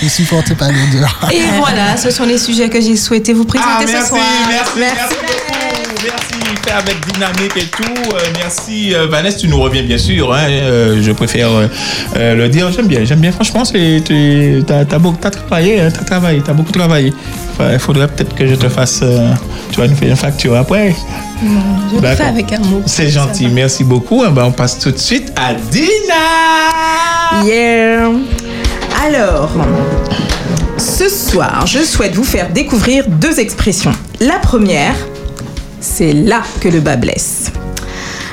Ne 0.03 0.09
supportez 0.09 0.55
pas 0.55 0.67
l'odeur. 0.67 1.19
Et 1.31 1.41
voilà, 1.57 1.97
ce 1.97 2.11
sont 2.11 2.25
les 2.25 2.37
sujets 2.37 2.69
que 2.69 2.79
j'ai 2.81 2.95
souhaité 2.95 3.33
vous 3.33 3.45
présenter 3.45 3.71
Ah, 3.79 3.87
ce 3.87 3.91
merci, 3.91 4.09
soir. 4.09 4.21
merci, 4.49 4.71
merci 4.77 5.15
beaucoup. 5.21 5.64
Merci, 6.05 6.35
fait 6.63 6.71
avec 6.71 6.97
dynamique 7.13 7.53
et 7.57 7.65
tout. 7.65 7.83
Euh, 8.13 8.19
merci, 8.37 8.93
euh, 8.93 9.07
Vanessa, 9.07 9.39
tu 9.39 9.47
nous 9.47 9.59
reviens 9.59 9.81
bien 9.81 9.97
sûr. 9.97 10.31
hein. 10.33 10.47
Euh, 10.49 11.01
je 11.01 11.11
préfère 11.11 11.49
le 12.15 12.47
dire. 12.47 12.71
J'aime 12.71 12.87
bien, 12.87 13.03
j'aime 13.03 13.19
bien. 13.19 13.31
Franchement, 13.31 13.63
tu 13.63 14.63
as, 14.69 14.99
beaucoup, 14.99 15.17
t'as 15.19 15.31
travaillé, 15.31 15.81
hein, 15.81 15.89
t'as 15.91 16.03
travaillé, 16.03 16.41
t'as 16.45 16.53
beaucoup 16.53 16.71
travaillé. 16.71 17.11
Enfin, 17.53 17.71
Il 17.73 17.79
faudrait 17.79 18.07
peut-être 18.07 18.35
que 18.35 18.45
je 18.45 18.55
te 18.55 18.69
fasse, 18.69 19.03
tu 19.71 19.79
vas 19.79 19.87
nous 19.87 19.95
faire 19.95 20.09
une 20.09 20.15
facture 20.15 20.55
après. 20.55 20.95
Je 21.41 21.99
le 22.01 22.15
fais 22.15 22.23
avec 22.23 22.51
amour. 22.53 22.83
C'est 22.85 23.09
gentil, 23.09 23.47
merci 23.47 23.83
beaucoup. 23.83 24.23
Eh 24.27 24.29
ben, 24.31 24.43
on 24.45 24.51
passe 24.51 24.77
tout 24.77 24.91
de 24.91 24.97
suite 24.97 25.31
à 25.35 25.53
Dina. 25.55 27.45
Yeah. 27.45 28.09
Alors, 29.03 29.51
ce 30.77 31.09
soir, 31.09 31.65
je 31.65 31.79
souhaite 31.79 32.13
vous 32.15 32.23
faire 32.23 32.49
découvrir 32.51 33.05
deux 33.07 33.39
expressions. 33.39 33.91
La 34.19 34.39
première, 34.39 34.95
c'est 35.85 36.13
là 36.13 36.41
que 36.59 36.67
le 36.67 36.79
bas 36.79 36.95
blesse. 36.95 37.51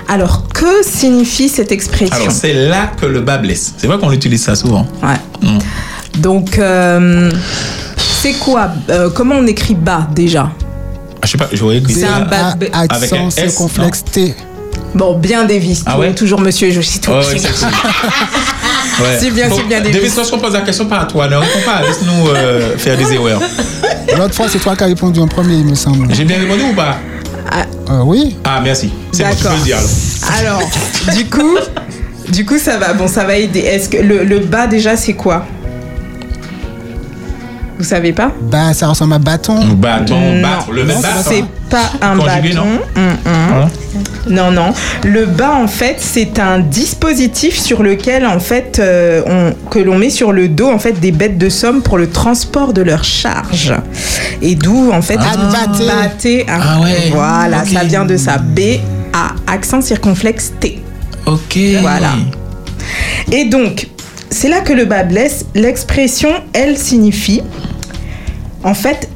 Alors, 0.08 0.48
que 0.48 0.82
signifie 0.82 1.48
cette 1.48 1.70
expression 1.70 2.16
Alors, 2.16 2.32
c'est 2.32 2.54
là 2.54 2.90
que 3.00 3.06
le 3.06 3.20
bas 3.20 3.38
blesse. 3.38 3.74
C'est 3.76 3.86
vrai 3.86 3.98
qu'on 3.98 4.12
utilise 4.12 4.42
ça 4.42 4.54
souvent. 4.54 4.86
Ouais. 5.02 5.48
Mm. 5.48 5.58
Donc, 6.20 6.58
euh, 6.58 7.30
c'est 7.96 8.32
quoi 8.34 8.70
euh, 8.90 9.10
Comment 9.10 9.36
on 9.36 9.46
écrit 9.46 9.74
bas 9.74 10.08
déjà? 10.14 10.50
Ah, 10.50 11.18
Je 11.24 11.30
sais 11.30 11.38
pas, 11.38 11.48
j'aurais 11.52 11.78
écrit 11.78 11.94
C'est 11.94 12.04
un 12.04 12.20
bas 12.20 12.54
B. 12.56 12.64
avec 12.72 12.92
un 12.92 13.02
Accent 13.02 13.28
S, 13.28 13.34
circonflexe 13.34 14.04
T. 14.04 14.34
Bon, 14.94 15.16
bien 15.18 15.44
Davis. 15.44 15.82
Ah 15.86 15.98
ouais 15.98 16.14
Toujours 16.14 16.40
monsieur, 16.40 16.70
je 16.70 16.80
suis 16.80 17.00
tout. 17.00 17.10
Ouais, 17.10 17.18
ouais. 17.18 17.34
Ouais. 17.34 17.40
C'est 19.18 19.30
bien, 19.30 19.48
c'est 19.48 19.62
bien, 19.66 19.80
Davis. 19.80 19.96
Davis, 19.96 20.16
lorsqu'on 20.16 20.38
pose 20.38 20.52
la 20.52 20.60
question, 20.60 20.84
pas 20.84 21.00
à 21.00 21.04
toi, 21.06 21.26
ne 21.26 21.36
réponds 21.36 21.64
pas, 21.64 21.80
laisse-nous 21.80 22.28
euh, 22.28 22.76
faire 22.76 22.96
des 22.96 23.12
erreurs. 23.14 23.40
L'autre 24.18 24.34
fois, 24.34 24.46
c'est 24.50 24.58
toi 24.58 24.76
qui 24.76 24.84
as 24.84 24.86
répondu 24.86 25.18
en 25.18 25.26
premier, 25.26 25.54
il 25.54 25.64
me 25.64 25.74
semble. 25.74 26.12
J'ai 26.14 26.24
bien 26.24 26.38
répondu 26.38 26.62
ou 26.70 26.74
pas? 26.74 26.98
Euh, 27.90 28.02
oui. 28.04 28.36
Ah, 28.44 28.60
merci. 28.62 28.90
C'est 29.12 29.24
bon, 29.24 29.30
tu 29.36 29.42
peux 29.44 29.50
le 29.50 29.64
dire 29.64 29.76
alors. 29.78 30.58
Alors, 30.58 30.70
du 31.16 31.28
coup, 31.28 31.56
du 32.28 32.46
coup, 32.46 32.58
ça 32.58 32.76
va. 32.78 32.92
Bon, 32.94 33.08
ça 33.08 33.24
va 33.24 33.36
aider. 33.36 33.60
Est-ce 33.60 33.88
que 33.88 33.98
le, 33.98 34.24
le 34.24 34.38
bas 34.40 34.66
déjà, 34.66 34.96
c'est 34.96 35.14
quoi? 35.14 35.44
Vous 37.82 37.88
savez 37.88 38.12
pas 38.12 38.30
Bah, 38.42 38.72
ça 38.74 38.86
ressemble 38.86 39.14
à 39.14 39.18
bâton. 39.18 39.56
Bâton, 39.74 40.14
Non, 40.36 40.40
battre, 40.40 40.70
le 40.70 40.84
même 40.84 41.00
battre. 41.00 41.24
C'est 41.28 41.42
pas 41.68 41.90
un 42.00 42.16
Conjugué, 42.16 42.50
bâton. 42.54 42.64
non 42.64 43.02
Hum, 43.02 43.16
hum. 43.26 43.68
Non, 44.30 44.50
non. 44.52 44.72
Le 45.02 45.26
bas, 45.26 45.56
en 45.60 45.66
fait, 45.66 45.96
c'est 45.98 46.38
un 46.38 46.60
dispositif 46.60 47.58
sur 47.58 47.82
lequel, 47.82 48.24
en 48.24 48.38
fait, 48.38 48.78
euh, 48.78 49.22
on- 49.26 49.68
que 49.68 49.80
l'on 49.80 49.98
met 49.98 50.10
sur 50.10 50.30
le 50.30 50.46
dos, 50.46 50.70
en 50.70 50.78
fait, 50.78 50.92
des 51.00 51.10
bêtes 51.10 51.38
de 51.38 51.48
somme 51.48 51.82
pour 51.82 51.98
le 51.98 52.08
transport 52.08 52.72
de 52.72 52.82
leur 52.82 53.02
charge. 53.02 53.74
Et 54.42 54.54
d'où, 54.54 54.92
en 54.92 55.02
fait, 55.02 55.18
Ah, 55.18 55.36
batté, 55.84 56.46
hein. 56.48 56.60
Ah 56.62 56.80
ouais. 56.82 57.10
Voilà, 57.12 57.64
ça 57.64 57.82
vient 57.82 58.04
de 58.04 58.16
ça. 58.16 58.38
B 58.38 58.60
A 59.12 59.32
accent 59.52 59.80
circonflexe 59.82 60.52
T. 60.60 60.80
Ok. 61.26 61.58
Voilà. 61.80 62.10
Et 63.32 63.44
donc, 63.46 63.88
c'est 64.30 64.48
là 64.48 64.60
que 64.60 64.72
le 64.72 64.84
bas 64.84 65.02
blesse. 65.02 65.44
L'expression, 65.54 66.30
elle 66.52 66.78
signifie, 66.78 67.42
en 68.64 68.74
fait, 68.74 69.08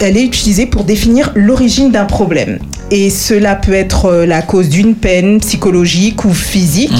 elle 0.00 0.16
est 0.16 0.24
utilisée 0.24 0.66
pour 0.66 0.84
définir 0.84 1.30
l'origine 1.34 1.90
d'un 1.90 2.04
problème. 2.04 2.58
Et 2.90 3.08
cela 3.08 3.54
peut 3.54 3.72
être 3.72 4.06
euh, 4.06 4.26
la 4.26 4.42
cause 4.42 4.68
d'une 4.68 4.94
peine 4.94 5.40
psychologique 5.40 6.24
ou 6.24 6.34
physique 6.34 6.92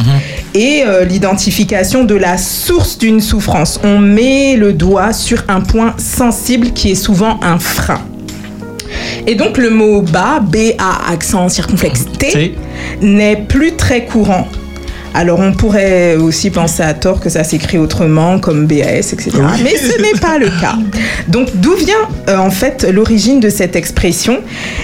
et 0.55 0.85
euh, 0.87 1.05
l'identification 1.05 2.05
de 2.05 2.15
la 2.15 2.39
source 2.39 2.97
d'une 2.97 3.21
souffrance. 3.21 3.81
On 3.85 3.99
met 3.99 4.57
le 4.57 4.73
doigt 4.73 5.13
sur 5.13 5.45
un 5.49 5.61
point 5.61 5.95
sensible 5.99 6.71
qui 6.73 6.93
est 6.93 6.97
souvent 6.97 7.41
un 7.43 7.59
frein. 7.59 8.01
Et 9.27 9.35
donc 9.35 9.59
le 9.59 9.71
mot 9.71 10.03
bas, 10.03 10.41
B-A 10.41 11.13
accent 11.13 11.49
circonflexe 11.49 12.07
T. 12.19 12.55
n'est 13.01 13.37
plus 13.37 13.73
très 13.77 14.05
courant. 14.05 14.47
Alors 15.15 15.41
on 15.41 15.53
pourrait 15.53 16.17
aussi 16.17 16.51
penser 16.51 16.83
à 16.83 16.95
tort 16.95 17.21
que 17.21 17.29
ça 17.29 17.45
s'écrit 17.45 17.79
autrement, 17.79 18.39
comme 18.39 18.67
BAS, 18.67 19.13
etc. 19.13 19.31
Mais 19.63 19.77
ce 19.77 20.01
n'est 20.01 20.19
pas 20.19 20.39
le 20.39 20.47
cas. 20.47 20.77
Donc 21.29 21.49
d'où 21.55 21.75
vient 21.75 21.95
euh, 22.29 22.37
en 22.39 22.51
fait 22.51 22.85
l'origine 22.91 23.41
de 23.41 23.51
cette 23.51 23.77
expression? 23.77 24.39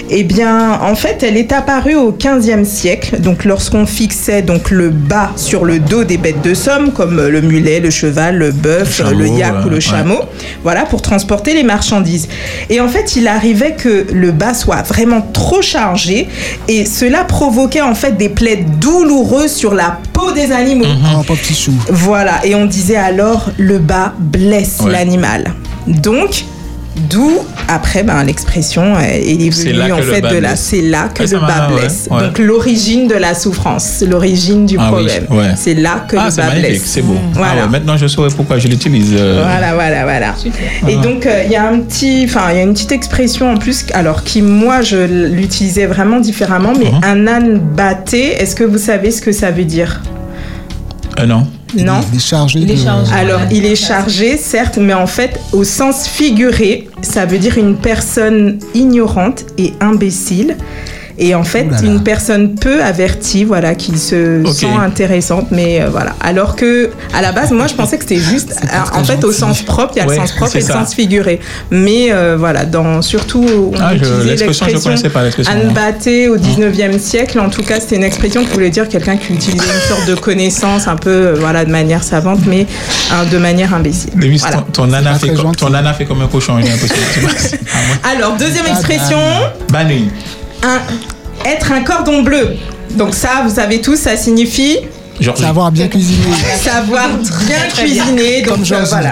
Eh 0.09 0.23
bien 0.23 0.79
en 0.81 0.95
fait 0.95 1.23
elle 1.23 1.37
est 1.37 1.51
apparue 1.51 1.95
au 1.95 2.11
15e 2.11 2.63
siècle, 2.65 3.19
donc 3.19 3.45
lorsqu'on 3.45 3.85
fixait 3.85 4.41
donc 4.41 4.69
le 4.69 4.89
bas 4.89 5.31
sur 5.35 5.65
le 5.65 5.79
dos 5.79 6.03
des 6.03 6.17
bêtes 6.17 6.41
de 6.41 6.53
somme, 6.53 6.91
comme 6.91 7.19
euh, 7.19 7.29
le 7.29 7.41
mulet, 7.41 7.79
le 7.79 7.89
cheval, 7.89 8.37
le 8.37 8.51
bœuf, 8.51 9.01
Le 9.11 9.27
yak 9.27 9.65
ou 9.65 9.69
le 9.69 9.75
ouais. 9.75 9.81
chameau, 9.81 10.19
voilà, 10.63 10.83
pour 10.83 11.01
transporter 11.01 11.53
les 11.53 11.63
marchandises. 11.63 12.27
Et 12.69 12.79
en 12.81 12.87
fait 12.87 13.15
il 13.15 13.27
arrivait 13.27 13.73
que 13.73 14.05
le 14.13 14.31
bas 14.31 14.53
soit 14.53 14.83
vraiment 14.83 15.21
trop 15.33 15.61
chargé 15.61 16.27
et 16.67 16.85
cela 16.85 17.23
provoquait 17.23 17.81
en 17.81 17.95
fait 17.95 18.17
des 18.17 18.29
plaies 18.29 18.65
douloureuses 18.79 19.51
sur 19.53 19.73
la 19.73 19.97
peau 20.13 20.18
des 20.33 20.51
animaux. 20.51 20.85
Oh, 21.17 21.23
pas 21.23 21.35
petit 21.35 21.53
chou. 21.55 21.73
Voilà, 21.89 22.45
et 22.45 22.55
on 22.55 22.65
disait 22.65 22.95
alors 22.97 23.49
le 23.57 23.79
bas 23.79 24.13
blesse 24.19 24.79
Ouais. 24.83 24.91
l'animal. 24.91 25.53
Donc, 25.87 26.45
d'où 27.09 27.31
après 27.67 28.03
ben, 28.03 28.23
l'expression 28.23 28.95
euh, 28.95 28.99
est 29.01 29.37
que 29.37 29.91
en 29.91 30.01
fait 30.01 30.21
de 30.21 30.37
là, 30.39 30.55
c'est 30.55 30.81
là 30.81 31.07
que 31.13 31.23
le 31.23 31.39
bas 31.39 31.69
blesse. 31.71 32.07
ouais. 32.11 32.23
Donc 32.23 32.39
l'origine 32.39 33.07
de 33.07 33.15
la 33.15 33.33
souffrance, 33.35 34.03
l'origine 34.07 34.65
du 34.65 34.75
Ah 34.77 34.91
oui, 34.93 35.05
problème. 35.07 35.25
ouais. 35.29 35.53
C'est 35.55 35.75
là 35.75 36.05
que 36.07 36.17
Ah, 36.17 36.27
le 36.29 36.35
bas 36.35 36.49
blesse. 36.55 36.81
c'est 36.85 37.01
beau. 37.01 37.15
Ah 37.17 37.29
Voilà. 37.33 37.61
ouais, 37.63 37.69
maintenant, 37.69 37.95
je 37.95 38.07
saurais 38.07 38.29
pourquoi 38.35 38.57
je 38.57 38.67
l'utilise. 38.67 39.13
euh, 39.17 39.43
Voilà, 39.45 39.73
voilà, 39.75 40.03
voilà. 40.03 40.33
Et 40.87 40.95
Ah. 40.97 41.01
donc, 41.01 41.25
euh, 41.25 41.43
il 41.45 41.51
y 41.51 41.55
a 41.55 41.67
un 41.69 41.79
petit, 41.79 42.23
enfin, 42.25 42.47
il 42.51 42.57
y 42.57 42.59
a 42.59 42.63
une 42.63 42.73
petite 42.73 42.91
expression 42.91 43.51
en 43.53 43.57
plus, 43.57 43.85
alors 43.93 44.23
qui, 44.23 44.41
moi, 44.41 44.81
je 44.81 44.97
l'utilisais 45.31 45.85
vraiment 45.85 46.19
différemment, 46.19 46.73
mais 46.77 46.85
Mhm. 46.91 47.01
un 47.03 47.27
âne 47.27 47.59
batté, 47.59 48.33
est-ce 48.33 48.55
que 48.55 48.63
vous 48.63 48.77
savez 48.79 49.11
ce 49.11 49.21
que 49.21 49.31
ça 49.31 49.51
veut 49.51 49.63
dire? 49.63 50.01
Euh, 51.19 51.25
non. 51.25 51.47
Non 51.77 52.01
Il 52.11 52.17
est 52.17 52.19
chargé. 52.21 52.59
Il 52.59 52.71
est 52.71 52.75
de- 52.75 52.79
chargé. 52.79 53.13
Alors, 53.13 53.41
il 53.51 53.65
est 53.65 53.75
chargé, 53.75 54.37
certes, 54.37 54.77
mais 54.77 54.93
en 54.93 55.07
fait, 55.07 55.39
au 55.53 55.63
sens 55.63 56.07
figuré, 56.07 56.87
ça 57.01 57.25
veut 57.25 57.37
dire 57.37 57.57
une 57.57 57.75
personne 57.75 58.59
ignorante 58.73 59.45
et 59.57 59.73
imbécile. 59.79 60.57
Et 61.21 61.35
en 61.35 61.43
fait, 61.43 61.67
une 61.83 62.01
personne 62.01 62.55
peu 62.55 62.81
avertie, 62.81 63.43
voilà, 63.43 63.75
qui 63.75 63.97
se 63.97 64.41
sent 64.53 64.67
intéressante, 64.81 65.47
mais 65.51 65.81
euh, 65.81 65.89
voilà. 65.89 66.15
Alors 66.21 66.55
que, 66.55 66.89
à 67.13 67.21
la 67.21 67.33
base, 67.33 67.51
moi, 67.51 67.67
je 67.67 67.73
pensais 67.73 67.97
que 67.97 68.03
c'était 68.03 68.21
juste, 68.21 68.55
euh, 68.63 68.97
en 68.97 69.03
fait, 69.03 69.21
au 69.25 69.31
sens 69.33 69.61
propre, 69.61 69.93
il 69.95 69.99
y 69.99 70.01
a 70.01 70.07
Ouais, 70.07 70.15
le 70.15 70.21
sens 70.21 70.31
propre 70.31 70.55
et 70.55 70.59
le 70.59 70.65
ça. 70.65 70.73
sens 70.73 70.95
figuré. 70.95 71.39
Mais 71.71 72.07
euh, 72.11 72.37
voilà, 72.39 72.65
dans, 72.65 73.01
surtout, 73.01 73.45
on 73.45 73.71
Ah, 73.81 73.93
utilisait 73.95 74.23
l'expression, 74.29 74.65
je 74.67 74.71
l'expression 74.71 74.79
connaissais 74.81 75.09
pas 75.09 75.23
l'expression. 75.23 75.53
Anbaté 75.69 76.29
au 76.29 76.37
19e 76.37 76.97
siècle. 76.99 77.37
En 77.39 77.49
tout 77.49 77.63
cas, 77.63 77.79
c'était 77.81 77.97
une 77.97 78.03
expression 78.05 78.45
qui 78.45 78.51
voulait 78.53 78.69
dire 78.69 78.87
quelqu'un 78.87 79.17
qui 79.17 79.33
utilisait 79.33 79.65
une 79.65 79.87
sorte 79.89 80.07
de 80.07 80.15
connaissance 80.15 80.87
un 80.87 80.95
peu, 80.95 81.09
euh, 81.09 81.35
voilà, 81.37 81.65
de 81.65 81.71
manière 81.71 82.03
savante, 82.03 82.39
mais 82.47 82.65
hein, 83.11 83.25
de 83.29 83.37
manière 83.37 83.73
imbécile. 83.73 84.11
Voilà. 84.15 84.57
ton, 84.57 84.83
ton 84.83 84.87
nana 84.87 85.15
fait 85.15 85.33
comme, 85.33 85.53
ton 85.55 85.69
nana 85.69 85.93
fait 85.93 86.05
comme 86.05 86.21
un 86.21 86.27
cochon, 86.27 86.55
j'ai 86.61 86.69
l'impression. 86.69 87.57
Alors, 88.15 88.37
deuxième 88.37 88.67
expression, 88.67 89.19
Banui. 89.69 90.09
Un, 90.63 90.79
être 91.49 91.71
un 91.71 91.81
cordon 91.81 92.23
bleu. 92.23 92.55
Donc 92.91 93.13
ça, 93.13 93.41
vous 93.45 93.53
savez 93.55 93.81
tous, 93.81 93.95
ça 93.97 94.17
signifie 94.17 94.77
Savoir 95.35 95.69
bien 95.69 95.89
cuisiner. 95.89 96.33
savoir 96.63 97.09
bien 97.45 97.57
cuisiner. 97.75 98.41
Donc 98.41 98.53
Comme 98.53 98.61
euh, 98.61 98.65
Georgie. 98.65 98.89
voilà. 98.89 99.09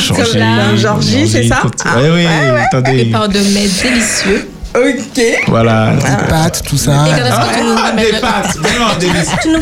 Georgie. 0.00 0.38
Comme 0.38 0.76
Georgie, 0.76 1.28
c'est 1.28 1.48
ça 1.48 1.56
écoute. 1.58 1.74
Ah, 1.84 1.88
Oui, 1.96 2.02
oui, 2.04 2.10
ouais, 2.26 2.50
ouais. 2.52 2.60
attendez. 2.64 3.04
Par 3.06 3.28
de 3.28 3.38
mets 3.40 3.68
délicieux. 3.82 4.48
Ok. 4.74 5.22
Voilà. 5.48 5.90
Ah. 6.06 6.16
Pâtes, 6.28 6.62
tout 6.66 6.78
ça. 6.78 6.92
Et 7.06 7.10
que 7.10 7.58
tu 7.58 7.64
nous 7.64 7.74
Ah, 7.76 7.92
des 7.92 8.18
pâtes. 8.20 8.56
Des 9.00 9.06
Tu 9.42 9.48
nous 9.48 9.58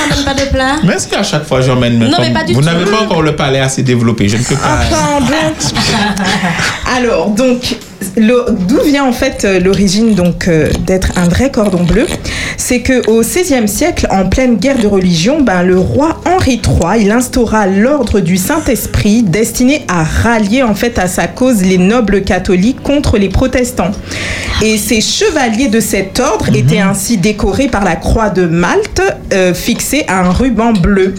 ramènes 0.00 0.24
pas 0.24 0.34
de 0.34 0.48
plat 0.48 0.76
Mais 0.84 0.94
est-ce 0.94 1.08
qu'à 1.08 1.22
chaque 1.22 1.46
fois 1.46 1.60
j'emmène 1.60 1.98
Non, 1.98 2.16
mais 2.20 2.32
pas 2.32 2.44
du 2.44 2.54
Vous 2.54 2.60
tout. 2.60 2.66
n'avez 2.66 2.86
pas 2.90 3.00
encore 3.02 3.20
le 3.22 3.36
palais 3.36 3.60
assez 3.60 3.82
développé, 3.82 4.28
je 4.28 4.36
ne 4.38 4.42
peux 4.44 4.56
pas. 4.56 4.78
Alors, 6.96 7.28
donc, 7.30 7.76
d'où 8.16 8.80
vient 8.84 9.04
en 9.04 9.12
fait 9.12 9.44
euh, 9.44 9.60
l'origine 9.60 10.14
donc 10.14 10.48
euh, 10.48 10.68
d'être 10.86 11.12
un 11.16 11.28
vrai 11.28 11.50
cordon 11.50 11.84
bleu? 11.84 12.06
C'est 12.56 12.80
que 12.80 13.08
au 13.08 13.20
XVIe 13.20 13.68
siècle, 13.68 14.06
en 14.10 14.28
pleine 14.28 14.56
guerre 14.56 14.78
de 14.78 14.86
religion, 14.86 15.40
ben, 15.40 15.62
le 15.62 15.78
roi 15.78 16.20
Henri 16.26 16.60
III, 16.64 17.02
il 17.02 17.10
instaura 17.10 17.66
l'ordre 17.66 18.20
du 18.20 18.36
Saint-Esprit 18.36 19.22
destiné 19.22 19.84
à 19.88 20.04
rallier 20.04 20.62
en 20.62 20.74
fait 20.74 20.98
à 20.98 21.06
sa 21.06 21.26
cause 21.26 21.62
les 21.62 21.78
nobles 21.78 22.22
catholiques 22.22 22.82
contre 22.82 23.18
les 23.18 23.28
protestants. 23.28 23.92
Et 24.62 24.76
ces 24.76 25.00
chevaliers 25.00 25.68
de 25.68 25.80
cet 25.80 26.20
ordre 26.20 26.54
étaient 26.54 26.80
ainsi 26.80 27.16
décorés 27.16 27.68
par 27.68 27.82
la 27.82 27.96
croix 27.96 28.28
de 28.28 28.44
Malte 28.44 29.02
euh, 29.32 29.54
fixée 29.54 30.04
à 30.06 30.20
un 30.20 30.32
ruban 30.32 30.72
bleu. 30.72 31.14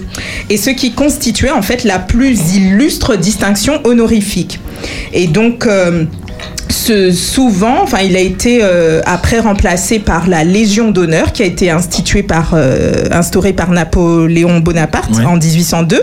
Et 0.50 0.58
ce 0.58 0.70
qui 0.70 0.92
constituait 0.92 1.50
en 1.50 1.64
fait 1.64 1.84
la 1.84 1.98
plus 1.98 2.56
illustre 2.56 3.16
distinction 3.16 3.82
honorifique. 3.84 4.60
Et 5.14 5.28
donc, 5.28 5.66
euh, 5.66 6.06
ce, 6.72 7.12
souvent, 7.12 7.82
enfin, 7.84 8.00
il 8.04 8.16
a 8.16 8.20
été 8.20 8.60
euh, 8.64 9.02
après 9.06 9.40
remplacé 9.40 10.00
par 10.00 10.28
la 10.28 10.44
Légion 10.44 10.92
d'honneur 10.92 11.32
qui 11.34 11.44
a 11.44 11.46
été 11.46 11.70
instituée 11.70 12.24
par, 12.24 12.52
euh, 12.54 13.06
instaurée 13.12 13.54
par 13.54 13.70
Napoléon 13.72 14.60
Bonaparte 14.60 15.12
Ouais. 15.16 15.26
en 15.26 15.36
1802. 15.38 16.02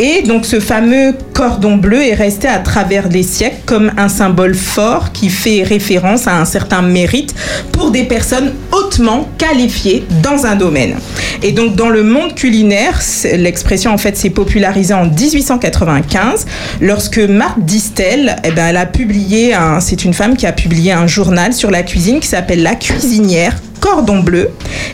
Et 0.00 0.22
donc, 0.22 0.46
ce 0.46 0.60
fameux 0.60 1.14
cordon 1.34 1.76
bleu 1.76 2.02
est 2.02 2.14
resté 2.14 2.48
à 2.48 2.58
travers 2.58 3.08
les 3.08 3.22
siècles 3.22 3.56
comme 3.66 3.92
un 3.96 4.08
symbole 4.08 4.54
fort 4.54 5.12
qui 5.12 5.28
fait 5.28 5.62
référence 5.62 6.26
à 6.26 6.36
un 6.40 6.44
certain 6.44 6.82
mérite 6.82 7.34
pour 7.72 7.90
des 7.90 8.04
personnes 8.04 8.52
hautement 8.72 9.28
qualifiées 9.38 10.04
dans 10.22 10.46
un 10.46 10.56
domaine. 10.56 10.94
Et 11.42 11.52
donc, 11.52 11.76
dans 11.76 11.88
le 11.90 12.02
monde 12.02 12.34
culinaire, 12.34 13.00
l'expression 13.36 13.92
en 13.92 13.98
fait 13.98 14.16
s'est 14.16 14.30
popularisée 14.30 14.94
en 14.94 15.04
1895 15.06 16.46
lorsque 16.80 17.18
Marthe 17.18 17.60
Distel, 17.64 18.36
eh 18.44 18.50
ben, 18.50 18.66
elle 18.68 18.76
a 18.76 18.86
publié, 18.86 19.54
un- 19.54 19.80
c'est 19.80 19.97
une 20.04 20.14
femme 20.14 20.36
qui 20.36 20.46
a 20.46 20.52
publié 20.52 20.92
un 20.92 21.06
journal 21.06 21.52
sur 21.52 21.70
la 21.70 21.82
cuisine 21.82 22.20
qui 22.20 22.28
s'appelle 22.28 22.62
La 22.62 22.74
Cuisinière. 22.74 23.54
Cordon 23.80 24.18
Bleu. 24.18 24.50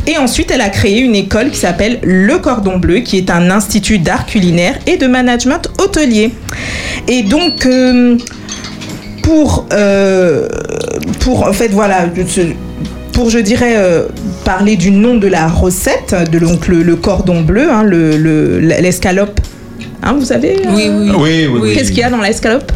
Et 0.07 0.19
ensuite, 0.19 0.51
elle 0.51 0.61
a 0.61 0.69
créé 0.69 1.01
une 1.01 1.15
école 1.15 1.51
qui 1.51 1.57
s'appelle 1.59 2.01
Le 2.03 2.37
Cordon 2.39 2.77
Bleu, 2.77 2.99
qui 2.99 3.17
est 3.17 3.31
un 3.31 3.51
institut 3.51 3.99
d'art 3.99 4.27
culinaire 4.27 4.79
et 4.87 4.99
de 4.99 5.07
management 5.07 5.71
hôtelier. 5.79 6.33
Et 7.09 7.23
donc, 7.23 7.65
euh, 7.65 8.19
pour, 9.23 9.67
euh, 9.73 10.49
pour, 11.21 11.45
en 11.49 11.53
fait, 11.55 11.69
voilà, 11.69 12.07
pour, 13.13 13.31
je 13.31 13.39
dirais, 13.39 13.73
euh, 13.77 14.07
parler 14.45 14.77
du 14.77 14.91
nom 14.91 15.15
de 15.17 15.29
la 15.29 15.49
recette, 15.49 16.15
de 16.31 16.39
donc 16.39 16.69
le, 16.69 16.83
le 16.83 16.97
cordon 16.97 17.41
bleu, 17.41 17.71
hein, 17.71 17.85
le- 17.85 18.19
le- 18.19 18.59
l'escalope. 18.61 19.41
Hein, 20.03 20.15
vous 20.19 20.27
savez 20.27 20.57
euh, 20.67 20.71
Oui, 20.75 20.89
oui. 20.91 21.11
Oui, 21.17 21.47
oui, 21.51 21.61
oui. 21.63 21.75
Qu'est-ce 21.75 21.89
qu'il 21.89 22.01
y 22.01 22.05
a 22.05 22.11
dans 22.11 22.21
l'escalope? 22.21 22.71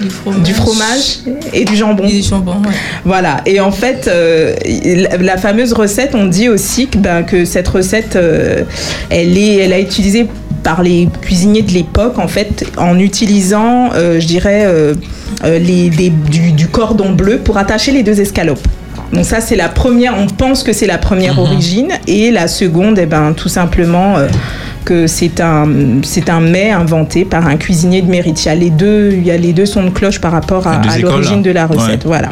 Du 0.00 0.10
fromage. 0.10 0.42
du 0.42 0.54
fromage 0.54 1.18
et 1.52 1.64
du 1.64 1.76
jambon. 1.76 2.06
du 2.06 2.22
jambon, 2.22 2.52
ouais. 2.52 2.74
Voilà. 3.04 3.38
Et 3.46 3.60
en 3.60 3.70
fait, 3.72 4.08
euh, 4.08 4.54
la- 4.84 5.16
la 5.18 5.36
fameuse 5.36 5.72
recette, 5.72 6.14
on 6.14 6.26
dit 6.26 6.48
aussi 6.48 6.88
que, 6.88 6.98
ben, 6.98 7.22
que 7.22 7.44
cette 7.44 7.68
recette, 7.68 8.16
euh, 8.16 8.62
elle, 9.10 9.36
est, 9.38 9.56
elle 9.56 9.72
a 9.72 9.78
été 9.78 9.90
utilisée 9.90 10.26
par 10.62 10.82
les 10.82 11.08
cuisiniers 11.22 11.62
de 11.62 11.72
l'époque, 11.72 12.18
en 12.18 12.26
fait, 12.28 12.64
en 12.76 12.98
utilisant, 12.98 13.90
euh, 13.94 14.18
je 14.20 14.26
dirais, 14.26 14.66
les, 15.44 15.90
des- 15.90 16.10
du, 16.10 16.52
du 16.52 16.68
cordon 16.68 17.12
bleu 17.12 17.38
pour 17.38 17.58
attacher 17.58 17.92
les 17.92 18.02
deux 18.02 18.20
escalopes. 18.20 18.66
Donc 19.12 19.24
ça, 19.26 19.40
c'est 19.40 19.56
la 19.56 19.68
première, 19.68 20.14
on 20.18 20.26
pense 20.26 20.62
que 20.62 20.72
c'est 20.72 20.86
la 20.86 20.98
première 20.98 21.38
origine. 21.38 21.88
Et 22.08 22.30
la 22.30 22.48
seconde, 22.48 22.98
eh 22.98 23.06
ben, 23.06 23.32
tout 23.34 23.48
simplement... 23.50 24.16
euh, 24.16 24.26
que 24.84 25.06
c'est 25.06 25.40
un, 25.40 25.66
c'est 26.02 26.28
un 26.28 26.40
mets 26.40 26.70
inventé 26.70 27.24
par 27.24 27.46
un 27.46 27.56
cuisinier 27.56 28.02
de 28.02 28.10
mérite. 28.10 28.44
Il 28.44 28.48
y 28.48 28.50
a 28.50 28.54
les 28.54 28.70
deux, 28.70 29.12
il 29.12 29.26
y 29.26 29.30
a 29.30 29.36
les 29.36 29.52
deux 29.52 29.66
sons 29.66 29.84
de 29.84 29.90
cloche 29.90 30.20
par 30.20 30.32
rapport 30.32 30.66
à, 30.66 30.80
l'origine 30.98 31.42
de 31.42 31.50
la 31.50 31.66
recette. 31.66 32.04
Ouais. 32.04 32.18
Voilà. 32.18 32.30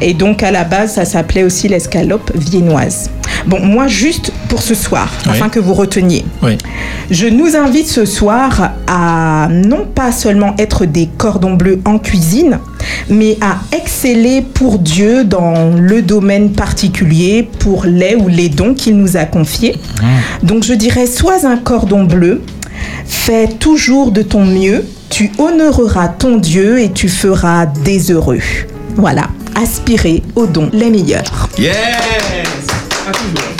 Et 0.00 0.14
donc 0.14 0.42
à 0.42 0.50
la 0.50 0.64
base, 0.64 0.94
ça 0.94 1.04
s'appelait 1.04 1.44
aussi 1.44 1.68
l'escalope 1.68 2.30
viennoise. 2.34 3.10
Bon, 3.46 3.60
moi 3.60 3.86
juste 3.86 4.32
pour 4.48 4.62
ce 4.62 4.74
soir, 4.74 5.08
Oui. 5.26 5.32
afin 5.32 5.48
que 5.48 5.60
vous 5.60 5.74
reteniez, 5.74 6.24
Oui. 6.42 6.56
je 7.10 7.26
nous 7.26 7.56
invite 7.56 7.86
ce 7.88 8.04
soir 8.04 8.72
à 8.86 9.48
non 9.50 9.84
pas 9.94 10.12
seulement 10.12 10.54
être 10.58 10.84
des 10.86 11.08
cordons 11.18 11.54
bleus 11.54 11.80
en 11.84 11.98
cuisine, 11.98 12.58
mais 13.08 13.36
à 13.40 13.56
exceller 13.76 14.42
pour 14.42 14.78
Dieu 14.78 15.24
dans 15.24 15.74
le 15.76 16.02
domaine 16.02 16.52
particulier, 16.52 17.48
pour 17.58 17.84
les 17.84 18.14
ou 18.16 18.28
les 18.28 18.48
dons 18.48 18.74
qu'il 18.74 18.96
nous 18.96 19.16
a 19.16 19.24
confiés. 19.24 19.76
Donc 20.42 20.64
je 20.64 20.74
dirais, 20.74 21.06
sois 21.06 21.46
un 21.46 21.56
cordon 21.56 22.04
bleu, 22.04 22.42
fais 23.06 23.48
toujours 23.48 24.10
de 24.12 24.22
ton 24.22 24.44
mieux, 24.44 24.84
tu 25.10 25.30
honoreras 25.38 26.08
ton 26.08 26.36
Dieu 26.38 26.80
et 26.80 26.90
tu 26.90 27.08
feras 27.08 27.66
des 27.66 28.10
heureux. 28.10 28.40
Voilà, 28.96 29.24
aspirez 29.60 30.22
aux 30.36 30.46
dons 30.46 30.70
les 30.72 30.90
meilleurs. 30.90 31.48
Yes 31.58 31.74
Ah, 33.06 33.12
toujours. 33.12 33.50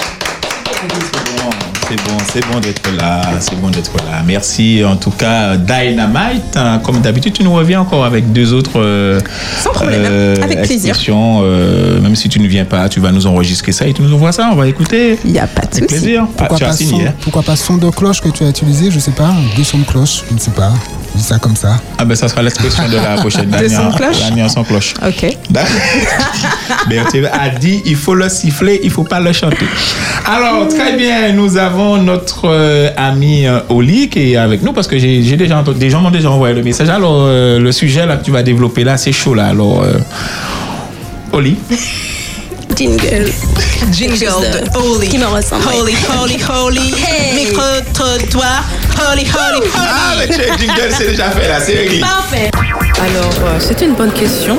C'est 1.89 1.97
bon, 1.97 2.17
c'est 2.33 2.47
bon 2.51 2.61
d'être 2.61 2.83
là, 2.99 3.23
c'est 3.41 3.61
bon 3.61 3.69
d'être 3.69 3.93
là. 3.99 4.23
Merci 4.27 4.83
en 4.85 4.97
tout 4.97 5.11
cas 5.11 5.57
Dynamite. 5.57 6.57
Hein, 6.57 6.81
Comme 6.83 7.01
d'habitude, 7.01 7.35
tu 7.35 7.45
nous 7.45 7.53
reviens 7.53 7.81
encore 7.83 8.05
avec 8.07 8.33
deux 8.33 8.53
autres 8.55 8.81
euh, 8.81 9.21
Sans 9.63 9.71
problème, 9.71 10.05
avec 10.43 10.63
plaisir. 10.63 10.97
euh, 11.43 12.01
même 12.01 12.17
si 12.17 12.29
tu 12.31 12.41
ne 12.41 12.47
viens 12.49 12.65
pas, 12.65 12.89
tu 12.89 13.01
vas 13.01 13.13
nous 13.13 13.27
enregistrer 13.27 13.73
ça 13.73 13.87
et 13.87 13.93
tu 13.93 14.01
nous 14.03 14.13
envoies 14.15 14.33
ça, 14.33 14.49
on 14.51 14.57
va 14.57 14.67
écouter. 14.67 15.19
Il 15.25 15.33
n'y 15.33 15.39
a 15.39 15.47
pas 15.47 15.61
de 15.63 15.67
Avec 15.77 15.91
souci. 15.91 16.01
plaisir. 16.01 16.25
Ah, 16.27 16.31
Pourquoi 16.39 16.57
as 16.57 16.71
pas, 16.71 16.73
signé. 16.77 17.03
son, 17.05 17.09
hein 17.09 17.15
pourquoi 17.21 17.43
pas 17.43 17.57
son 17.57 17.77
de 17.77 17.91
cloche 17.91 18.21
que 18.23 18.31
tu 18.31 18.45
as 18.45 18.49
utilisé 18.49 18.91
Je 18.91 18.99
sais 18.99 19.11
pas. 19.13 19.33
Deux 19.57 19.65
sons 19.65 19.79
de 19.79 19.85
cloche, 19.85 20.23
je 20.29 20.35
ne 20.35 20.39
sais 20.39 20.53
pas. 20.53 20.73
Je 21.15 21.19
dis 21.21 21.25
ça 21.25 21.39
comme 21.39 21.55
ça. 21.55 21.81
Ah 21.97 22.05
ben 22.05 22.15
ça 22.17 22.29
sera 22.29 22.43
l'expression 22.43 22.89
de 22.89 22.97
la 22.97 23.15
prochaine 23.17 23.47
de 23.47 23.57
dernière. 23.57 23.95
cloche 23.95 24.49
sans 24.49 24.65
cloche. 24.65 24.95
Ok. 25.07 25.37
Berthier 26.89 27.27
a 27.33 27.49
dit 27.51 27.83
il 27.87 27.97
faut 27.97 28.15
le 28.15 28.29
siffler, 28.29 28.81
il 28.83 28.91
faut 28.91 29.05
pas 29.05 29.21
le 29.21 29.33
chanter. 29.33 29.67
Alors, 30.27 30.69
très 30.69 30.97
bien, 30.97 31.33
nous 31.33 31.57
avons 31.57 31.99
notre 31.99 32.49
euh, 32.49 32.91
ami 32.97 33.47
euh, 33.47 33.61
Oli 33.69 34.09
qui 34.09 34.33
est 34.33 34.37
avec 34.37 34.63
nous 34.63 34.73
parce 34.73 34.89
que 34.89 34.99
j'ai 34.99 35.37
déjà 35.37 35.59
entendu, 35.59 35.79
des 35.79 35.91
gens 35.91 36.01
m'ont 36.01 36.11
déjà 36.11 36.31
envoyé 36.31 36.55
le 36.55 36.63
message. 36.63 36.89
Alors, 36.89 37.25
euh, 37.27 37.59
le 37.59 37.73
sujet 37.73 38.07
là 38.07 38.17
que 38.17 38.25
tu 38.25 38.31
vas 38.31 38.43
développer 38.43 38.85
là, 38.85 38.97
c'est 38.97 39.13
chaud 39.13 39.35
là. 39.35 39.47
Alors, 39.47 39.85
Oli. 41.33 41.57
Jingle. 42.77 43.31
Jingle 43.93 44.19
de 44.19 44.79
Holy. 44.79 45.09
Qui 45.09 45.19
me 45.19 45.27
ressemble. 45.27 45.63
Holy, 45.69 45.95
holy, 46.19 46.39
holy. 46.49 46.95
Hey. 46.95 47.47
Micro-trottoir. 47.47 48.65
Holy, 48.99 49.25
holy, 49.25 49.61
holy. 49.61 49.69
Ah, 49.77 50.15
es 50.23 50.59
jingle, 50.59 50.91
c'est 50.91 51.09
déjà 51.09 51.31
fait 51.31 51.49
là, 51.49 51.61
c'est 51.61 51.75
réglé. 51.75 52.01
Parfait. 52.01 52.51
Alors, 53.01 53.35
euh, 53.47 53.59
c'est 53.61 53.81
une 53.83 53.95
bonne 53.95 54.13
question 54.13 54.59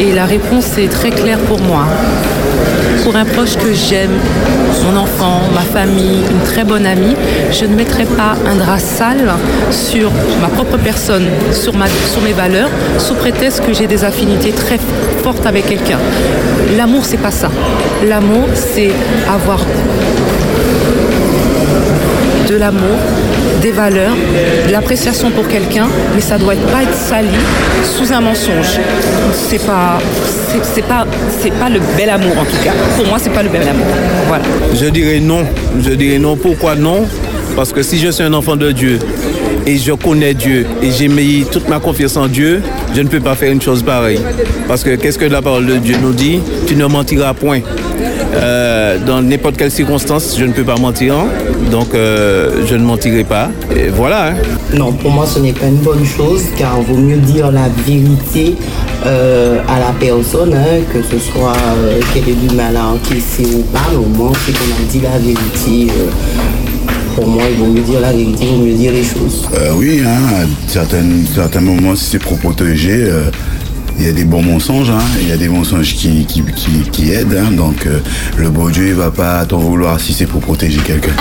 et 0.00 0.12
la 0.12 0.24
réponse 0.26 0.76
est 0.78 0.88
très 0.88 1.10
claire 1.10 1.38
pour 1.40 1.60
moi. 1.60 1.86
Pour 3.04 3.14
un 3.14 3.24
proche 3.24 3.56
que 3.56 3.72
j'aime, 3.72 4.18
mon 4.84 4.96
enfant, 4.96 5.40
ma 5.54 5.60
famille, 5.60 6.22
une 6.30 6.42
très 6.44 6.64
bonne 6.64 6.86
amie, 6.86 7.14
je 7.50 7.64
ne 7.64 7.74
mettrai 7.74 8.04
pas 8.04 8.34
un 8.46 8.56
drap 8.56 8.78
sale 8.78 9.30
sur 9.70 10.10
ma 10.40 10.48
propre 10.48 10.76
personne, 10.78 11.26
sur, 11.52 11.72
sur 11.72 12.22
mes 12.22 12.32
valeurs, 12.32 12.70
sous 12.98 13.14
prétexte 13.14 13.64
que 13.64 13.72
j'ai 13.72 13.86
des 13.86 14.04
affinités 14.04 14.52
très 14.52 14.78
fortes 15.22 15.46
avec 15.46 15.66
quelqu'un. 15.66 15.98
L'amour, 16.76 17.04
c'est 17.04 17.16
pas 17.16 17.30
ça. 17.30 17.50
L'amour, 18.08 18.48
c'est 18.54 18.92
avoir 19.28 19.60
de 22.48 22.56
l'amour 22.56 22.98
valeurs, 23.70 24.16
l'appréciation 24.70 25.30
pour 25.30 25.46
quelqu'un, 25.48 25.86
mais 26.14 26.20
ça 26.20 26.38
doit 26.38 26.54
pas 26.72 26.82
être 26.82 26.94
sali 26.94 27.28
sous 27.84 28.12
un 28.12 28.20
mensonge. 28.20 28.80
C'est 29.32 29.64
pas, 29.64 29.98
c'est 30.74 30.84
pas, 30.84 31.06
c'est 31.40 31.52
pas 31.52 31.68
le 31.68 31.80
bel 31.96 32.10
amour 32.10 32.32
en 32.38 32.44
tout 32.44 32.62
cas. 32.64 32.72
Pour 32.96 33.06
moi, 33.06 33.18
c'est 33.20 33.30
pas 33.30 33.42
le 33.42 33.48
bel 33.48 33.62
amour. 33.62 33.86
Voilà. 34.28 34.44
Je 34.74 34.86
dirais 34.86 35.20
non. 35.20 35.44
Je 35.80 35.90
dirais 35.90 36.18
non. 36.18 36.36
Pourquoi 36.36 36.74
non? 36.74 37.06
Parce 37.54 37.72
que 37.72 37.82
si 37.82 37.98
je 37.98 38.10
suis 38.10 38.22
un 38.22 38.34
enfant 38.34 38.56
de 38.56 38.70
Dieu 38.70 38.98
et 39.66 39.78
je 39.78 39.92
connais 39.92 40.34
Dieu 40.34 40.66
et 40.82 40.90
j'ai 40.90 41.08
mis 41.08 41.46
toute 41.50 41.68
ma 41.68 41.80
confiance 41.80 42.16
en 42.16 42.26
Dieu, 42.26 42.62
je 42.94 43.00
ne 43.00 43.08
peux 43.08 43.20
pas 43.20 43.34
faire 43.34 43.50
une 43.50 43.62
chose 43.62 43.82
pareille. 43.82 44.20
Parce 44.68 44.84
que 44.84 44.94
qu'est-ce 44.96 45.18
que 45.18 45.24
la 45.24 45.40
parole 45.40 45.66
de 45.66 45.76
Dieu 45.76 45.96
nous 46.02 46.12
dit? 46.12 46.40
Tu 46.66 46.76
ne 46.76 46.86
mentiras 46.86 47.34
point. 47.34 47.60
Euh, 48.36 48.98
dans 49.06 49.22
n'importe 49.22 49.56
quelle 49.56 49.70
circonstance, 49.70 50.36
je 50.38 50.44
ne 50.44 50.52
peux 50.52 50.64
pas 50.64 50.76
mentir. 50.76 51.14
Donc, 51.70 51.94
euh, 51.94 52.66
je 52.66 52.74
ne 52.74 52.84
mentirai 52.84 53.24
pas. 53.24 53.50
Et 53.74 53.88
voilà. 53.88 54.28
hein. 54.28 54.34
Non, 54.74 54.92
pour 54.92 55.10
moi, 55.10 55.26
ce 55.26 55.38
n'est 55.38 55.52
pas 55.52 55.66
une 55.66 55.76
bonne 55.76 56.04
chose, 56.04 56.42
car 56.56 56.80
vaut 56.82 56.96
mieux 56.98 57.16
dire 57.16 57.50
la 57.50 57.68
vérité 57.86 58.54
euh, 59.06 59.58
à 59.68 59.78
la 59.80 59.92
personne, 59.98 60.52
hein, 60.54 60.80
que 60.92 61.02
ce 61.02 61.18
soit 61.18 61.52
euh, 61.54 62.00
qu'elle 62.12 62.28
ait 62.28 62.34
du 62.48 62.54
mal 62.54 62.76
à 62.76 62.86
encaisser 62.88 63.46
ou 63.54 63.62
pas, 63.62 63.88
au 63.96 64.04
moins, 64.06 64.32
c'est 64.44 64.52
qu'on 64.52 64.64
a 64.64 64.90
dit 64.90 65.00
la 65.00 65.18
vérité. 65.18 65.92
euh, 65.92 66.10
pour 67.14 67.26
moi, 67.26 67.44
il 67.50 67.56
vaut 67.56 67.72
mieux 67.72 67.80
dire 67.80 68.00
la 68.00 68.12
vérité, 68.12 68.44
il 68.44 68.58
vaut 68.58 68.64
mieux 68.64 68.74
dire 68.74 68.92
les 68.92 69.02
choses. 69.02 69.48
Euh, 69.54 69.70
oui, 69.76 70.02
hein, 70.04 70.42
à 70.42 70.70
certains, 70.70 71.02
certains 71.34 71.62
moments, 71.62 71.96
si 71.96 72.04
c'est 72.10 72.18
pour 72.18 72.36
protéger, 72.38 73.04
euh, 73.04 73.30
il 73.98 74.06
y 74.06 74.08
a 74.08 74.12
des 74.12 74.24
bons 74.24 74.42
mensonges, 74.42 74.90
hein, 74.90 74.98
il 75.20 75.28
y 75.28 75.32
a 75.32 75.36
des 75.36 75.48
mensonges 75.48 75.94
qui, 75.94 76.26
qui, 76.26 77.10
aident. 77.12 77.36
hein, 77.46 77.50
donc, 77.52 77.86
euh, 77.86 78.00
le 78.36 78.50
beau 78.50 78.70
Dieu, 78.70 78.88
il 78.88 78.94
va 78.94 79.10
pas 79.10 79.44
t'en 79.46 79.58
vouloir 79.58 79.98
si 80.00 80.12
c'est 80.12 80.26
pour 80.26 80.40
protéger 80.40 80.80
quelqu'un. 80.80 81.12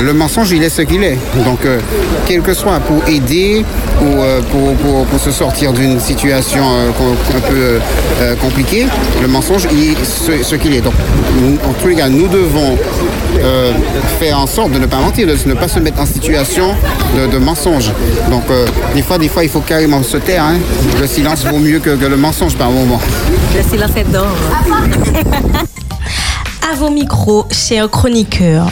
Le 0.00 0.12
mensonge, 0.12 0.50
il 0.50 0.62
est 0.62 0.68
ce 0.68 0.82
qu'il 0.82 1.02
est. 1.04 1.16
Donc, 1.44 1.64
euh, 1.64 1.78
quel 2.26 2.40
que 2.42 2.54
soit 2.54 2.80
pour 2.80 3.02
aider 3.08 3.64
ou 4.00 4.04
euh, 4.20 4.40
pour, 4.50 4.74
pour- 4.74 5.06
pour 5.06 5.20
se 5.20 5.30
sortir 5.30 5.72
d'une 5.72 6.00
situation 6.00 6.62
euh, 6.64 6.88
un 7.36 7.40
peu 7.40 7.54
euh, 7.54 7.78
euh, 8.20 8.34
compliquée, 8.36 8.86
le 9.20 9.28
mensonge, 9.28 9.68
il 9.72 9.92
est 9.92 10.42
ce, 10.42 10.54
qu'il 10.56 10.74
est. 10.74 10.80
Donc, 10.80 10.94
en 11.64 11.72
tous 11.74 11.88
les 11.88 11.94
cas, 11.94 12.08
nous 12.08 12.26
devons 12.28 12.76
euh, 13.40 13.72
faire 14.18 14.38
en 14.38 14.46
sorte 14.46 14.72
de 14.72 14.78
ne 14.78 14.86
pas 14.86 14.98
mentir, 14.98 15.26
de 15.26 15.36
ne 15.46 15.54
pas 15.54 15.68
se 15.68 15.78
mettre 15.78 16.00
en 16.00 16.06
situation 16.06 16.74
de, 17.16 17.26
de 17.26 17.38
mensonge. 17.38 17.90
Donc, 18.30 18.44
euh, 18.50 18.66
des 18.94 19.02
fois, 19.02 19.18
des 19.18 19.28
fois, 19.28 19.44
il 19.44 19.50
faut 19.50 19.60
carrément 19.60 20.02
se 20.02 20.16
taire. 20.18 20.44
hein. 20.44 20.56
Le 21.00 21.06
silence 21.06 21.44
vaut 21.44 21.58
mieux 21.58 21.78
que, 21.78 21.90
que 21.96 22.04
le 22.06 22.16
mensonge 22.16 22.54
par 22.56 22.70
moment. 22.70 23.00
Le 23.56 23.62
silence 23.62 23.90
est 23.96 24.10
d'or. 24.12 24.26
à 26.70 26.74
vos 26.76 26.90
micros, 26.90 27.46
chers 27.50 27.90
chroniqueurs. 27.90 28.70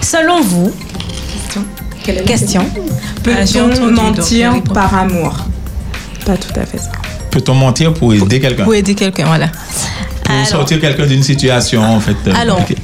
Selon 0.00 0.40
vous, 0.42 0.72
question. 2.26 2.66
Peut-on 3.22 3.46
j'ai 3.46 3.60
entendu, 3.60 3.92
mentir 3.92 4.62
par 4.74 4.94
amour? 4.94 5.34
Pas 6.26 6.36
tout 6.36 6.60
à 6.60 6.66
fait 6.66 6.78
ça. 6.78 6.90
Peut-on 7.30 7.54
mentir 7.54 7.94
pour 7.94 8.12
aider 8.12 8.40
quelqu'un? 8.40 8.64
Pour 8.64 8.74
aider 8.74 8.94
quelqu'un, 8.94 9.24
voilà. 9.26 9.48
Pour 10.24 10.46
sortir 10.46 10.80
quelqu'un 10.80 11.06
d'une 11.06 11.22
situation, 11.22 11.82
en 11.82 12.00
fait. 12.00 12.16
euh, 12.26 12.32
Alors, 12.38 12.56
compliquée. 12.58 12.82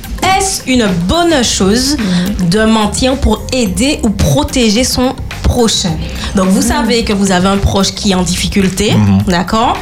Est-ce 0.48 0.62
une 0.70 0.86
bonne 1.06 1.44
chose 1.44 1.96
de 2.50 2.64
mentir 2.64 3.16
pour 3.16 3.42
aider 3.52 3.98
ou 4.02 4.08
protéger 4.10 4.82
son 4.84 5.14
prochain. 5.42 5.92
Donc, 6.34 6.48
vous 6.48 6.62
savez 6.62 7.04
que 7.04 7.12
vous 7.12 7.30
avez 7.32 7.48
un 7.48 7.58
proche 7.58 7.92
qui 7.92 8.12
est 8.12 8.14
en 8.14 8.22
difficulté, 8.22 8.92
Mhm. 8.94 9.22
d'accord? 9.28 9.76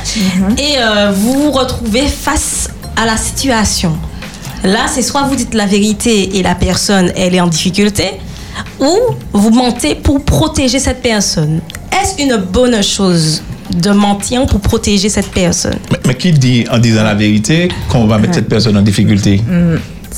Et 0.59 0.75
euh, 0.79 1.13
vous 1.15 1.35
vous 1.45 1.51
retrouvez 1.53 2.07
face 2.07 2.69
à 2.97 3.07
la 3.07 3.17
situation. 3.17 3.97
Là, 4.65 4.87
c'est 4.93 5.03
soit 5.03 5.23
vous 5.23 5.37
dites 5.37 5.55
la 5.55 5.67
vérité 5.67 6.37
et 6.39 6.43
la 6.43 6.55
personne, 6.55 7.13
elle 7.17 7.35
est 7.35 7.41
en 7.41 7.47
difficulté, 7.47 8.05
ou 8.81 8.93
vous 9.33 9.51
mentez 9.51 9.95
pour 9.95 10.25
protéger 10.25 10.79
cette 10.81 11.03
personne. 11.03 11.61
Est-ce 11.93 12.21
une 12.23 12.37
bonne 12.37 12.83
chose 12.83 13.43
de 13.71 13.91
mentir 13.91 14.47
pour 14.47 14.61
protéger 14.61 15.09
cette 15.09 15.31
personne? 15.31 15.79
Mais, 15.93 15.99
mais 16.07 16.15
qui 16.17 16.33
dit 16.33 16.65
en 16.71 16.79
disant 16.79 17.03
la 17.05 17.15
vérité 17.15 17.69
qu'on 17.89 18.07
va 18.07 18.19
mettre 18.19 18.35
cette 18.35 18.49
personne 18.49 18.77
en 18.77 18.83
difficulté? 18.83 19.41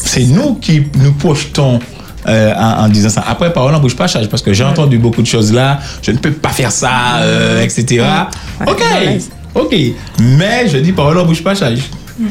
C'est 0.04 0.24
nous 0.24 0.54
qui 0.54 0.82
nous 1.02 1.12
projetons 1.12 1.78
euh, 2.26 2.52
en, 2.54 2.84
en 2.84 2.88
disant 2.88 3.08
ça. 3.08 3.24
Après, 3.26 3.52
parole 3.52 3.74
en 3.74 3.80
bouge 3.80 3.96
pas 3.96 4.06
charge 4.06 4.28
parce 4.28 4.42
que 4.42 4.52
j'ai 4.52 4.64
entendu 4.64 4.98
beaucoup 4.98 5.22
de 5.22 5.26
choses 5.26 5.52
là. 5.52 5.78
Je 6.02 6.10
ne 6.10 6.18
peux 6.18 6.32
pas 6.32 6.50
faire 6.50 6.72
ça, 6.72 7.16
euh, 7.20 7.62
etc. 7.62 8.04
Ok, 8.66 8.82
ok. 9.54 9.74
Mais 10.20 10.68
je 10.68 10.78
dis 10.78 10.92
parole 10.92 11.18
en 11.18 11.24
bouge 11.24 11.42
pas 11.42 11.54
charge. 11.54 11.80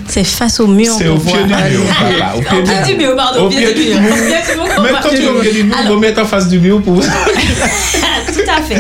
C'est 0.08 0.26
face 0.26 0.60
au 0.60 0.68
mur. 0.68 0.92
C'est 0.98 1.08
au 1.08 1.16
pied 1.18 1.34
du 1.44 1.48
mur. 1.48 1.56
papa, 1.98 2.34
Au 2.36 2.42
pied 2.42 2.94
du 2.94 2.98
mur, 3.02 3.16
pardon. 3.16 3.46
Au 3.46 3.50
pied 3.50 3.74
du 3.74 4.00
mur. 4.00 4.14
Mais 4.84 4.90
quand 5.02 5.10
tu 5.10 5.24
es 5.24 5.28
au 5.28 5.40
pied 5.40 5.52
du 5.54 5.64
mur, 5.64 5.76
il 5.82 5.88
faut 5.88 5.98
mettre 5.98 6.22
en 6.22 6.26
face 6.26 6.48
du 6.50 6.60
mur 6.60 6.82
pour. 6.82 7.02
Tout 8.38 8.52
à 8.58 8.62
fait. 8.62 8.78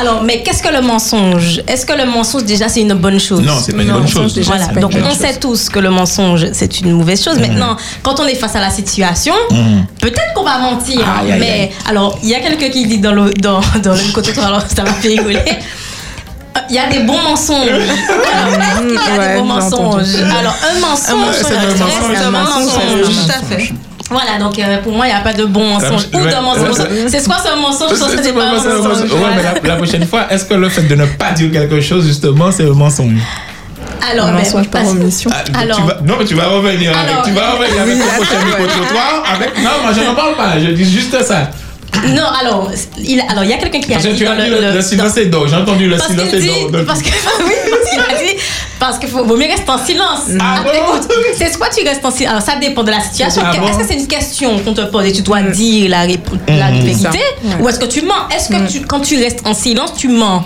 Alors, 0.00 0.22
mais 0.22 0.42
qu'est-ce 0.42 0.62
que 0.62 0.72
le 0.72 0.80
mensonge? 0.80 1.62
Est-ce 1.66 1.86
que 1.86 1.92
le 1.92 2.06
mensonge, 2.06 2.44
déjà, 2.44 2.68
c'est 2.68 2.80
une 2.80 2.94
bonne 2.94 3.20
chose? 3.20 3.40
Non, 3.42 3.54
c'est 3.64 3.72
pas 3.72 3.82
une 3.82 3.88
Non, 3.88 3.94
bonne 4.00 4.08
chose. 4.08 4.34
déjà, 4.34 4.52
Voilà. 4.56 4.66
Donc, 4.80 4.92
on 4.94 5.08
chose. 5.10 5.18
sait 5.18 5.34
tous 5.38 5.68
que 5.68 5.78
le 5.78 5.90
mensonge, 5.90 6.46
c'est 6.52 6.80
une 6.80 6.92
mauvaise 6.92 7.22
chose. 7.22 7.36
Mhm. 7.38 7.46
Maintenant, 7.48 7.76
quand 8.02 8.18
on 8.20 8.26
est 8.26 8.34
face 8.34 8.56
à 8.56 8.60
la 8.60 8.70
situation, 8.70 9.34
Mhm. 9.50 9.86
peut-être 10.00 10.32
qu'on 10.34 10.44
va 10.44 10.58
mentir. 10.58 11.00
hein, 11.06 11.22
mais, 11.38 11.50
aïe. 11.50 11.70
alors, 11.88 12.18
il 12.22 12.28
y 12.30 12.34
a 12.34 12.40
quelqu'un 12.40 12.68
qui 12.70 12.86
dit 12.86 12.98
dans 12.98 13.12
le, 13.12 13.30
dans, 13.34 13.60
dans 13.82 13.92
le 13.94 14.12
côté, 14.12 14.32
alors 14.40 14.62
ça 14.74 14.82
m'a 14.82 14.92
fait 14.94 15.08
rigoler. 15.08 15.40
Il 16.70 16.74
y 16.74 16.78
a 16.78 16.88
des 16.88 17.00
bons 17.00 17.20
mensonges. 17.22 17.68
Alors, 17.68 18.78
qu'il 18.80 18.94
y 18.94 18.96
a 18.96 19.18
Ouais, 19.18 19.34
des 19.34 19.38
bons 19.38 19.44
mensonges 19.44 20.14
Alors, 20.38 20.56
un 20.74 20.80
mensonge, 20.80 21.34
c'est 21.36 21.54
un 21.54 21.60
reste 21.60 21.78
mensonge, 21.78 22.16
un 22.16 22.26
un 22.26 22.30
mensonge, 22.30 22.64
mensonge. 22.64 23.26
tout 23.26 23.30
à 23.30 23.56
fait. 23.56 23.72
Voilà, 24.10 24.38
donc 24.38 24.56
euh, 24.58 24.78
pour 24.82 24.92
moi, 24.92 25.06
il 25.06 25.10
n'y 25.10 25.16
a 25.16 25.20
pas 25.20 25.32
de 25.32 25.44
bon 25.44 25.66
mensonge 25.66 26.02
ou 26.14 26.18
Ouais, 26.18 26.30
de 26.30 26.40
mensonge. 26.40 26.78
ouais, 26.78 27.08
C'est 27.08 27.20
soit 27.20 27.36
c'est 27.42 27.48
un 27.50 27.56
mensonge, 27.56 27.94
soit 27.94 28.08
C'est- 28.08 28.32
pas 28.32 28.42
un 28.44 28.52
mensonge. 28.52 28.86
mensonge. 28.86 29.12
Ouais, 29.12 29.18
mais 29.36 29.42
la, 29.42 29.54
la 29.68 29.76
prochaine 29.76 30.06
fois, 30.06 30.26
est-ce 30.30 30.44
que 30.44 30.54
le 30.54 30.68
fait 30.68 30.82
de 30.82 30.94
ne 30.94 31.06
pas 31.06 31.32
dire 31.32 31.50
quelque 31.50 31.80
chose, 31.80 32.06
justement, 32.06 32.52
c'est 32.52 32.64
un 32.68 32.72
mensonge? 32.74 33.18
Alors, 34.12 34.26
mais- 34.26 34.38
mensonge 34.42 34.68
par 34.68 34.86
omission. 34.86 35.30
Ah, 35.34 35.58
Alors, 35.60 35.76
tu 35.78 35.82
vas- 35.82 35.98
non, 36.04 36.14
mais 36.18 36.24
tu 36.24 36.34
vas 36.34 36.46
revenir 36.48 36.92
avec, 36.96 37.22
tu 37.24 37.30
vas 37.32 37.52
revenir 37.52 37.82
avec 37.82 37.98
ton 37.98 38.06
prochain 38.16 38.44
micro 38.44 38.62
avec. 39.34 39.56
Non, 39.58 39.70
moi 39.82 39.92
je 39.92 40.00
n'en 40.04 40.14
parle 40.14 40.36
pas, 40.36 40.58
je 40.60 40.70
dis 40.70 40.84
juste 40.88 41.20
ça. 41.24 41.50
Non, 42.14 42.24
alors, 42.40 42.70
il, 42.98 43.20
alors, 43.28 43.44
il 43.44 43.50
y 43.50 43.52
a 43.52 43.56
quelqu'un 43.58 43.80
qui 43.80 43.92
a 43.92 43.96
Parce 43.96 44.06
dit 44.08 44.14
tu 44.16 44.26
as 44.26 44.36
dit 44.36 44.50
le, 44.50 44.72
le 44.74 44.82
silence 44.82 45.16
est 45.16 45.26
d'or, 45.26 45.48
j'ai 45.48 45.56
entendu 45.56 45.88
le 45.88 45.96
Parce 45.96 46.10
silence 46.10 46.32
est 46.32 46.38
dit, 46.40 46.48
d'or. 46.70 46.82
parce 46.86 47.02
que, 47.02 47.08
oui, 47.44 47.52
parce 47.70 47.90
qu'il 47.90 48.00
a 48.00 48.18
dit, 48.22 48.36
parce 48.78 48.98
qu'il 48.98 49.08
vaut 49.08 49.24
mieux 49.36 49.46
rester 49.46 49.70
en 49.70 49.78
silence. 49.84 50.20
Ah 50.40 50.62
bon? 50.64 51.00
c'est 51.36 51.52
soit 51.52 51.68
tu 51.68 51.84
restes 51.86 52.04
en 52.04 52.10
silence. 52.10 52.32
Alors, 52.32 52.42
ça 52.42 52.56
dépend 52.60 52.82
de 52.84 52.90
la 52.90 53.00
situation. 53.00 53.42
Ah 53.44 53.52
Est-ce 53.54 53.78
que 53.78 53.86
c'est 53.86 53.98
une 54.00 54.06
question 54.06 54.58
qu'on 54.60 54.74
te 54.74 54.82
pose 54.82 55.06
et 55.06 55.12
tu 55.12 55.22
dois 55.22 55.42
dire 55.42 55.90
la, 55.90 56.06
Mhm. 56.06 56.82
vérité 56.84 57.02
Ça. 57.02 57.10
Ou 57.60 57.68
est-ce 57.68 57.78
que 57.78 57.86
tu 57.86 58.02
mens? 58.02 58.28
Est-ce 58.34 58.48
que 58.48 58.70
tu, 58.70 58.80
quand 58.82 59.00
tu 59.00 59.16
restes 59.22 59.40
en 59.46 59.54
silence, 59.54 59.94
tu 59.96 60.08
mens? 60.08 60.44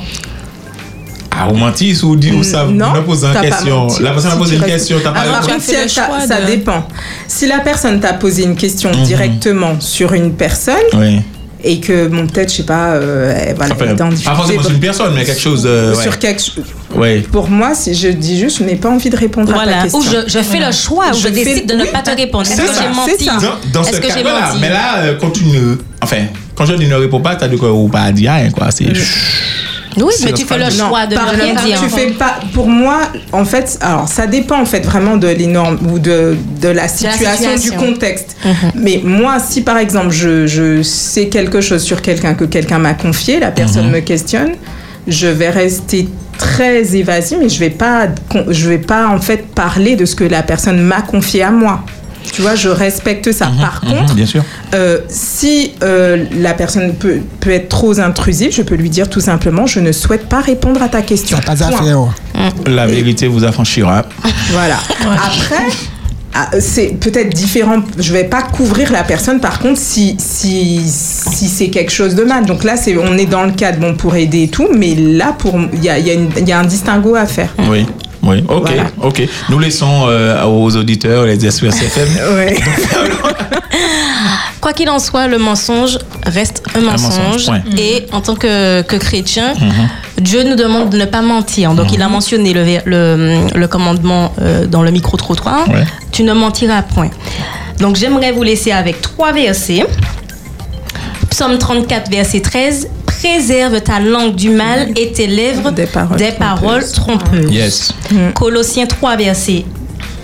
Ah, 1.33 1.49
ou 1.49 1.55
mentir 1.57 1.97
ou 2.05 2.17
dire 2.17 2.35
ou 2.37 2.43
ça, 2.43 2.65
Non, 2.65 2.93
ne 2.93 3.01
pose 3.01 3.25
une 3.25 3.41
question. 3.41 3.87
La 4.01 4.11
personne 4.11 4.33
a 4.33 4.37
posé 4.37 4.57
une 4.57 4.65
question, 4.65 4.99
t'as 5.03 5.13
pas 5.13 5.21
Alors, 5.21 5.37
répondu. 5.43 5.61
si 5.65 5.89
ça 6.29 6.41
dépend. 6.47 6.87
Si 7.29 7.47
la 7.47 7.61
personne 7.61 8.01
t'a 8.01 8.15
posé 8.15 8.43
une 8.43 8.57
question 8.57 8.91
Mhm. 8.91 9.03
directement 9.05 9.81
sur 9.81 10.13
une 10.13 10.33
personne 10.35 10.75
Oui. 10.95 11.21
Et 11.65 11.81
que, 11.81 12.07
bon, 12.09 12.27
peut-être, 12.27 12.51
je 12.51 12.57
sais 12.59 12.63
pas, 12.65 12.93
euh, 12.95 13.33
elle- 13.37 13.55
voilà, 13.57 13.75
Enfin, 13.75 13.85
elle 13.85 13.91
est 13.91 14.03
en 14.03 14.09
pas 14.09 14.15
difficulté, 14.15 14.37
forcément 14.37 14.63
sur 14.63 14.71
une 14.73 14.81
personne, 14.81 15.15
mais 15.15 15.25
quelque 15.25 15.41
chose. 15.41 15.63
euh, 15.67 15.95
ouais. 15.95 16.03
sur 16.03 16.19
quelque 16.19 16.41
chose. 16.43 16.65
Ouais. 16.95 17.21
Pour 17.33 17.49
moi, 17.49 17.75
si 17.75 17.95
je 17.95 18.09
dis 18.09 18.39
juste, 18.39 18.59
je 18.59 18.65
n'ai 18.65 18.77
pas 18.77 18.89
envie 18.91 19.11
de 19.11 19.17
répondre 19.17 19.55
à 19.59 19.65
ta 19.67 19.83
question. 19.83 19.99
Ou 19.99 20.03
je, 20.03 20.29
je 20.29 20.39
fais 20.41 20.59
le 20.59 20.73
choix, 20.73 21.11
ou 21.13 21.15
je, 21.17 21.29
décide 21.29 21.67
de 21.67 21.75
ne 21.75 21.83
oui, 21.85 21.89
pas 21.93 22.03
te 22.03 22.11
répondre. 22.17 22.47
Est-ce 22.51 22.57
C'est 22.61 22.67
que 22.67 22.75
ça. 22.75 22.83
j'ai 22.83 22.89
menti 22.95 23.25
Dans, 23.27 23.81
dans 23.81 23.85
ce 23.85 23.91
Est-ce 23.91 24.01
que 24.01 24.09
j'ai 24.09 24.23
cas-là, 24.23 24.47
menti 24.49 24.59
mais 24.61 24.69
là, 24.71 24.99
euh, 24.99 25.15
quand 25.21 25.31
tu 25.31 25.45
ne. 25.45 25.77
Enfin, 26.03 26.17
quand 26.55 26.67
je 26.67 26.75
dis 26.75 26.87
ne 26.87 26.95
réponds 26.95 27.21
pas, 27.21 27.37
t'as 27.37 27.49
dit 27.49 27.57
quoi 27.57 27.73
ou 27.73 27.89
pas 27.89 28.11
dire 28.13 28.33
rien, 28.33 28.51
quoi. 28.51 28.71
C'est. 28.71 28.85
Oui, 28.87 28.93
C'est 29.97 30.25
mais 30.25 30.33
tu 30.33 30.45
fais 30.47 30.59
le 30.59 30.71
choix 30.71 31.07
de 31.07 31.15
ne 31.15 31.21
rien 31.43 31.55
dire. 31.55 31.81
tu 31.83 31.89
fais 31.89 32.11
pas. 32.13 32.39
Pour 32.55 32.69
moi, 32.69 33.01
en 33.33 33.45
fait, 33.45 33.79
alors 33.81 34.09
ça 34.09 34.27
dépend 34.27 34.61
en 34.61 34.65
fait 34.65 34.81
vraiment 34.85 35.17
de 35.17 35.27
l'énorme 35.29 35.79
ou 35.93 35.99
de, 35.99 36.37
de 36.61 36.69
la 36.69 36.87
situation, 36.89 37.51
du 37.55 37.59
situation. 37.61 37.87
contexte. 37.93 38.37
Mais 38.75 39.01
moi, 39.03 39.39
si 39.41 39.63
par 39.63 39.79
exemple 39.79 40.11
je, 40.11 40.47
je 40.47 40.83
sais 40.83 41.29
quelque 41.29 41.61
chose 41.61 41.83
sur 41.83 42.03
quelqu'un 42.03 42.35
que 42.35 42.45
quelqu'un 42.45 42.79
m'a 42.79 42.95
confié, 42.95 43.41
la 43.41 43.51
personne 43.51 43.87
Mhm. 43.87 43.93
me 43.93 44.01
questionne, 44.01 44.53
je 45.09 45.27
vais 45.27 45.51
rester 45.51 46.09
très 46.39 46.95
évasive, 46.97 47.39
mais 47.43 47.49
je 47.49 47.59
vais 47.61 47.71
pas, 47.71 48.07
je 48.49 48.69
vais 48.69 48.79
pas 48.79 49.09
en 49.09 49.19
fait 49.21 49.47
parler 49.55 49.97
de 49.97 50.05
ce 50.07 50.15
que 50.15 50.25
la 50.25 50.43
personne 50.43 50.81
m'a 50.81 51.03
confié 51.03 51.43
à 51.43 51.51
moi. 51.51 51.85
Tu 52.33 52.43
vois, 52.43 52.55
je 52.55 52.69
respecte 52.69 53.33
ça. 53.33 53.47
Par 53.61 53.83
Mhm, 53.85 53.91
contre, 54.01 54.15
bien 54.15 54.27
sûr. 54.27 54.45
euh, 54.75 54.99
si 55.09 55.73
euh, 55.83 56.25
la 56.39 56.55
personne 56.55 56.95
peut, 56.95 57.21
peut 57.41 57.51
être 57.51 57.69
trop 57.69 57.99
intrusive, 57.99 58.53
je 58.55 58.63
peux 58.63 58.75
lui 58.77 58.91
dire 58.91 59.09
tout 59.11 59.21
simplement 59.21 59.67
je 59.67 59.81
ne 59.81 59.93
souhaite 59.93 60.29
pas 60.29 60.41
répondre 60.41 60.83
à 60.83 60.89
ta 60.89 61.03
question. 61.03 61.39
Pas 61.45 61.53
à 61.53 61.71
faire. 61.71 61.99
La 62.67 62.87
vérité 62.87 63.27
vous 63.27 63.45
affranchira. 63.45 64.05
Voilà. 64.53 64.77
Après, 65.03 65.65
ah, 66.35 66.49
c'est 66.61 66.97
peut-être 67.01 67.31
différent. 67.35 67.83
Je 67.99 68.13
vais 68.13 68.25
pas 68.25 68.43
couvrir 68.43 68.93
la 68.93 69.03
personne. 69.03 69.41
Par 69.41 69.59
contre, 69.59 69.81
si 69.81 70.17
si 70.19 70.81
si 70.87 71.49
c'est 71.49 71.69
quelque 71.69 71.91
chose 71.93 72.15
de 72.15 72.23
mal, 72.23 72.47
donc 72.47 72.63
là 72.65 72.77
c'est 72.77 72.97
on 72.97 73.19
est 73.19 73.27
dans 73.27 73.43
le 73.45 73.51
cadre 73.53 73.81
bon 73.81 73.95
pour 73.97 74.15
aider 74.15 74.45
et 74.45 74.49
tout, 74.49 74.69
mais 74.73 74.95
là 74.95 75.35
pour 75.37 75.59
il 75.73 75.83
y 75.85 75.89
a 75.89 75.99
y, 75.99 76.11
a 76.11 76.41
y 76.47 76.53
a 76.53 76.59
un 76.61 76.65
distinguo 76.65 77.17
à 77.17 77.27
faire. 77.27 77.53
Oui. 77.69 77.85
Oui, 78.23 78.45
ok, 78.49 78.71
ok. 79.03 79.23
Nous 79.49 79.59
laissons 79.59 80.07
euh, 80.09 80.45
aux 80.45 80.77
auditeurs 80.77 81.25
les 81.25 81.45
Espérances 81.45 81.81
FM. 81.83 82.09
Quoi 84.61 84.75
qu'il 84.75 84.91
en 84.91 84.99
soit, 84.99 85.27
le 85.27 85.39
mensonge 85.39 85.99
reste 86.27 86.63
un 86.75 86.81
mensonge. 86.83 87.17
mensonge, 87.19 87.47
point. 87.47 87.63
Et 87.79 88.07
en 88.13 88.21
tant 88.21 88.35
que, 88.35 88.83
que 88.83 88.97
chrétien, 88.97 89.55
Mhm. 89.59 89.89
Dieu 90.21 90.43
nous 90.43 90.55
demande 90.55 90.91
de 90.91 90.99
ne 90.99 91.07
pas 91.07 91.23
mentir. 91.23 91.73
Donc, 91.73 91.93
il 91.95 92.03
a 92.03 92.09
mentionné 92.09 92.53
le, 92.53 93.49
le 93.55 93.67
commandement 93.69 94.35
euh, 94.43 94.67
dans 94.67 94.83
le 94.83 94.91
micro-trottoir. 94.91 95.67
Ouais. 95.69 95.85
Tu 96.13 96.25
ne 96.25 96.35
mentiras 96.35 96.83
point. 96.83 97.09
Donc, 97.79 97.97
j'aimerais 97.97 98.33
vous 98.33 98.43
laisser 98.43 98.71
avec 98.71 99.01
trois 99.01 99.33
versets. 99.33 99.87
Psaume 101.31 101.57
34, 101.57 102.11
verset 102.11 102.41
13. 102.41 102.89
Préserve 103.21 103.83
ta 103.83 104.01
langue 104.01 104.35
du 104.35 104.49
mal 104.49 104.89
et 104.97 105.13
tes 105.13 105.27
lèvres 105.27 105.71
des 105.73 105.85
paroles, 105.87 106.83
trompeuses. 106.91 107.51
Yes. 107.53 107.93
Colossiens 108.35 108.87
3, 108.87 109.17
verset 109.17 109.67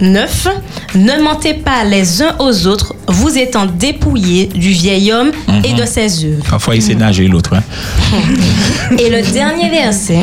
9. 0.00 0.48
Ne 0.94 1.22
mentez 1.22 1.52
pas 1.52 1.84
les 1.84 2.22
uns 2.22 2.34
aux 2.38 2.66
autres, 2.66 2.94
vous 3.06 3.36
étant 3.36 3.66
dépouillés 3.66 4.46
du 4.46 4.70
vieil 4.70 5.12
homme 5.12 5.30
et 5.62 5.72
Mhm. 5.72 5.78
de 5.78 5.84
ses 5.84 6.24
œuvres. 6.24 6.44
Parfois, 6.48 6.74
il 6.74 6.82
sait 6.82 6.94
nager 6.94 7.28
l'autre. 7.28 7.52
hein. 7.54 7.62
Et 8.98 9.10
le 9.10 9.20
dernier 9.30 9.68
verset. 9.68 10.20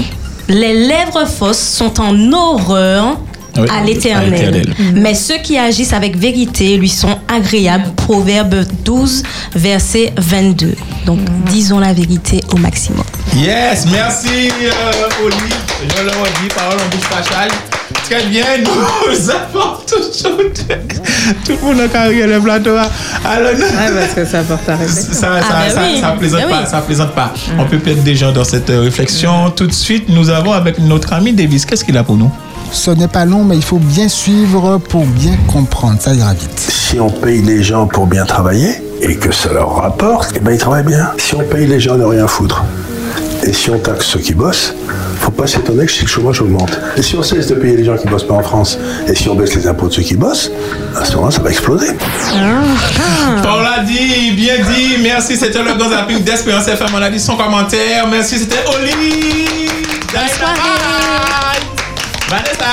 Les 0.50 0.74
lèvres 0.88 1.26
fausses 1.28 1.60
sont 1.78 2.02
en 2.02 2.34
horreur 2.34 3.20
Oui, 3.58 3.68
à 3.70 3.84
l'éternel. 3.84 4.32
l'Éternel. 4.32 4.76
Mais 4.96 5.14
ceux 5.14 5.38
qui 5.38 5.58
agissent 5.58 5.94
avec 5.94 6.18
vérité 6.18 6.78
lui 6.78 6.90
sont 6.90 7.18
agréables. 7.28 7.92
Proverbe 7.96 8.66
12, 8.84 9.24
verset 9.56 10.14
22. 10.18 10.76
Donc, 11.06 11.20
disons 11.52 11.80
la 11.80 11.94
vérité 11.94 12.42
au 12.52 12.58
maximum. 12.58 13.04
Yes, 13.36 13.86
merci 13.92 14.50
euh, 14.62 15.26
Oli. 15.26 15.36
Je 15.82 16.04
le 16.04 16.10
redis, 16.10 16.54
parole 16.56 16.78
en 16.80 16.96
bouche 16.96 17.10
pachale. 17.10 17.50
Très 18.10 18.24
bien, 18.26 18.44
nous 18.64 19.30
avons 19.30 19.78
toujours 19.88 20.42
tout 21.46 21.54
le 21.62 21.66
monde 21.68 21.80
a 21.82 21.88
carré 21.88 22.26
le 22.28 22.40
plateau. 22.40 22.72
Alors, 23.26 23.52
parce 23.54 24.14
que 24.14 24.26
ça 24.26 24.42
porte 24.44 24.68
à 24.68 24.76
répéter. 24.76 25.02
ça, 25.02 25.14
ça, 25.14 25.42
Ah, 25.50 25.70
ça, 25.70 25.82
oui. 25.84 26.00
ça 26.02 26.12
plaisante 26.12 26.42
pas, 26.50 26.62
oui. 26.62 26.68
ça 26.70 26.82
plaisante 26.82 27.12
pas. 27.14 27.34
On 27.58 27.66
peut 27.66 27.78
perdre 27.80 28.02
des 28.04 28.16
gens 28.16 28.32
dans 28.32 28.44
cette 28.44 28.70
réflexion. 28.70 29.50
Tout 29.52 29.68
de 29.68 29.74
suite, 29.74 30.10
nous 30.10 30.30
avons 30.30 30.52
avec 30.54 30.80
notre 30.80 31.14
ami 31.14 31.34
Davis. 31.34 31.66
Qu'est-ce 31.66 31.84
qu'il 31.86 31.98
a 31.98 32.04
pour 32.04 32.18
nous? 32.18 32.32
Ce 32.74 32.90
n'est 32.90 33.08
pas 33.08 33.24
long, 33.24 33.44
mais 33.44 33.56
il 33.56 33.64
faut 33.64 33.78
bien 33.78 34.10
suivre 34.10 34.80
pour 34.90 35.06
bien 35.06 35.38
comprendre. 35.48 36.02
Ça 36.02 36.14
ira 36.14 36.34
vite. 36.34 36.60
Si 36.60 37.00
on 37.00 37.10
paye 37.10 37.42
les 37.42 37.62
gens 37.62 37.86
pour 37.86 38.08
bien 38.08 38.26
travailler 38.26 38.82
et 39.02 39.16
que 39.16 39.32
ça 39.32 39.54
leur 39.54 39.76
rapporte, 39.76 40.32
eh 40.36 40.40
ben 40.40 40.52
ils 40.52 40.58
travaillent 40.58 40.84
bien. 40.84 41.12
Si 41.20 41.36
on 41.36 41.44
paye 41.44 41.68
les 41.68 41.80
gens 41.80 41.98
de 41.98 42.04
rien 42.04 42.28
foutre 42.28 42.64
et 43.44 43.54
si 43.54 43.70
on 43.70 43.78
taxe 43.78 44.08
ceux 44.08 44.20
qui 44.20 44.34
bossent, 44.34 44.74
faut 45.20 45.32
pas 45.32 45.46
s'étonner 45.46 45.86
que 45.86 46.02
le 46.02 46.08
chômage 46.08 46.42
augmente. 46.42 46.80
Et 46.98 47.04
si 47.04 47.16
on 47.16 47.24
cesse 47.24 47.48
de 47.48 47.56
payer 47.56 47.78
les 47.78 47.84
gens 47.86 47.96
qui 47.96 48.08
bossent 48.08 48.28
pas 48.28 48.34
en 48.34 48.44
France 48.44 48.80
et 49.08 49.14
si 49.14 49.30
on 49.30 49.36
baisse 49.36 49.54
les 49.54 49.68
impôts 49.68 49.88
de 49.88 49.94
ceux 49.94 50.02
qui 50.02 50.16
bossent, 50.16 50.52
à 51.00 51.06
ce 51.06 51.14
moment-là, 51.16 51.32
ça 51.32 51.42
va 51.42 51.52
exploser. 51.52 51.88
Paul 53.44 53.66
a 53.66 53.84
dit, 53.84 54.32
bien 54.32 54.56
dit. 54.58 54.98
Merci, 55.04 55.38
c'était 55.38 55.62
le 55.62 55.76
grand 55.78 55.90
zapping 55.90 56.24
d'Espérance 56.24 56.68
FM. 56.68 56.88
On 56.96 57.02
a 57.02 57.10
dit 57.10 57.20
son 57.20 57.36
commentaire. 57.36 58.08
Merci, 58.10 58.40
c'était 58.40 58.64
Oli. 58.68 59.46
Vanessa. 62.34 62.72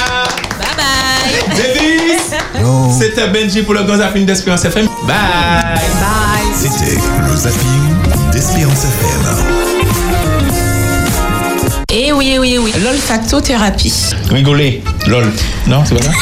Bye 0.58 0.74
bye. 0.74 1.54
Davis. 1.54 2.98
C'était 2.98 3.28
Benji 3.28 3.62
pour 3.62 3.74
le 3.74 3.82
grand 3.82 3.98
zapping 3.98 4.24
d'Espérance 4.24 4.64
FM. 4.64 4.86
Bye. 5.06 5.16
Bye. 6.00 6.48
C'était 6.54 6.96
le 7.28 7.36
zapping 7.36 8.30
d'Espérance 8.32 8.84
FM. 8.84 9.22
Et 11.92 12.10
oui, 12.12 12.38
oui, 12.40 12.56
oui. 12.58 12.72
L'olfactothérapie. 12.82 13.92
Rigoler. 14.30 14.82
Lol. 15.06 15.30
Non, 15.66 15.84
c'est 15.84 15.94
pas 15.94 16.04
ça? 16.04 16.12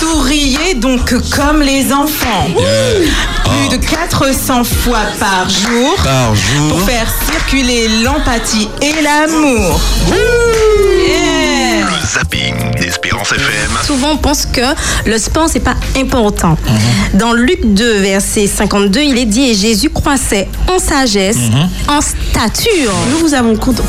Souriez 0.00 0.74
donc 0.74 1.12
comme 1.36 1.60
les 1.60 1.92
enfants. 1.92 2.46
Plus 2.46 3.76
de 3.76 3.84
400 3.84 4.64
fois 4.64 5.02
par 5.20 5.46
jour. 5.50 5.94
Par 6.02 6.34
jour. 6.34 6.68
Pour 6.70 6.82
faire 6.82 7.06
circuler 7.30 7.88
l'empathie 8.02 8.68
et 8.80 9.02
l'amour. 9.02 9.78
Yeah. 10.08 11.31
Le 12.12 12.18
zapping 12.18 12.54
d'Espérance 12.78 13.32
FM. 13.32 13.70
Souvent, 13.86 14.10
on 14.12 14.16
pense 14.18 14.44
que 14.44 14.60
le 15.06 15.16
sport, 15.16 15.48
c'est 15.48 15.60
pas 15.60 15.76
important. 15.96 16.58
Dans 17.14 17.32
Luc 17.32 17.60
2, 17.64 18.00
verset 18.00 18.46
52, 18.46 19.00
il 19.00 19.18
est 19.18 19.24
dit 19.24 19.50
Et 19.50 19.54
Jésus 19.54 19.88
croissait 19.88 20.48
en 20.68 20.78
sagesse, 20.78 21.38
en 21.88 22.00
stature. 22.02 22.92
Nous 23.10 23.18
vous 23.18 23.34
avons 23.34 23.56
compte. 23.56 23.80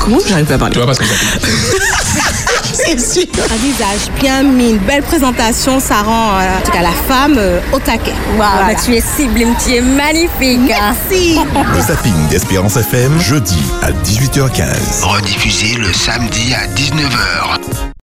Comment 0.00 0.18
j'arrive 0.26 0.46
pas 0.46 0.54
à 0.54 0.58
parler? 0.58 0.72
Tu 0.72 0.78
vois 0.78 0.86
parce 0.86 0.98
que 0.98 1.04
ça 1.04 1.12
C'est 2.84 3.00
sûr. 3.00 3.26
Un 3.50 3.56
visage 3.56 4.10
bien 4.20 4.42
mis, 4.42 4.70
une 4.70 4.78
belle 4.78 5.02
présentation, 5.02 5.80
ça 5.80 6.02
rend 6.02 6.30
euh, 6.38 6.58
en 6.58 6.60
tout 6.64 6.72
cas 6.72 6.82
la 6.82 6.92
femme 7.08 7.36
euh, 7.38 7.60
au 7.72 7.78
taquet. 7.78 8.14
Voilà. 8.36 8.74
Tu 8.74 8.94
es 8.94 9.00
sublime, 9.16 9.54
tu 9.64 9.74
es 9.74 9.80
magnifique. 9.80 10.60
Merci. 10.66 11.38
Le 11.74 11.80
zapping 11.80 12.28
d'Espérance 12.28 12.76
FM, 12.76 13.18
jeudi 13.20 13.58
à 13.82 13.90
18h15. 13.92 15.02
Rediffusé 15.02 15.76
le 15.76 15.92
samedi 15.92 16.54
à 16.54 16.66
19h. 16.74 17.89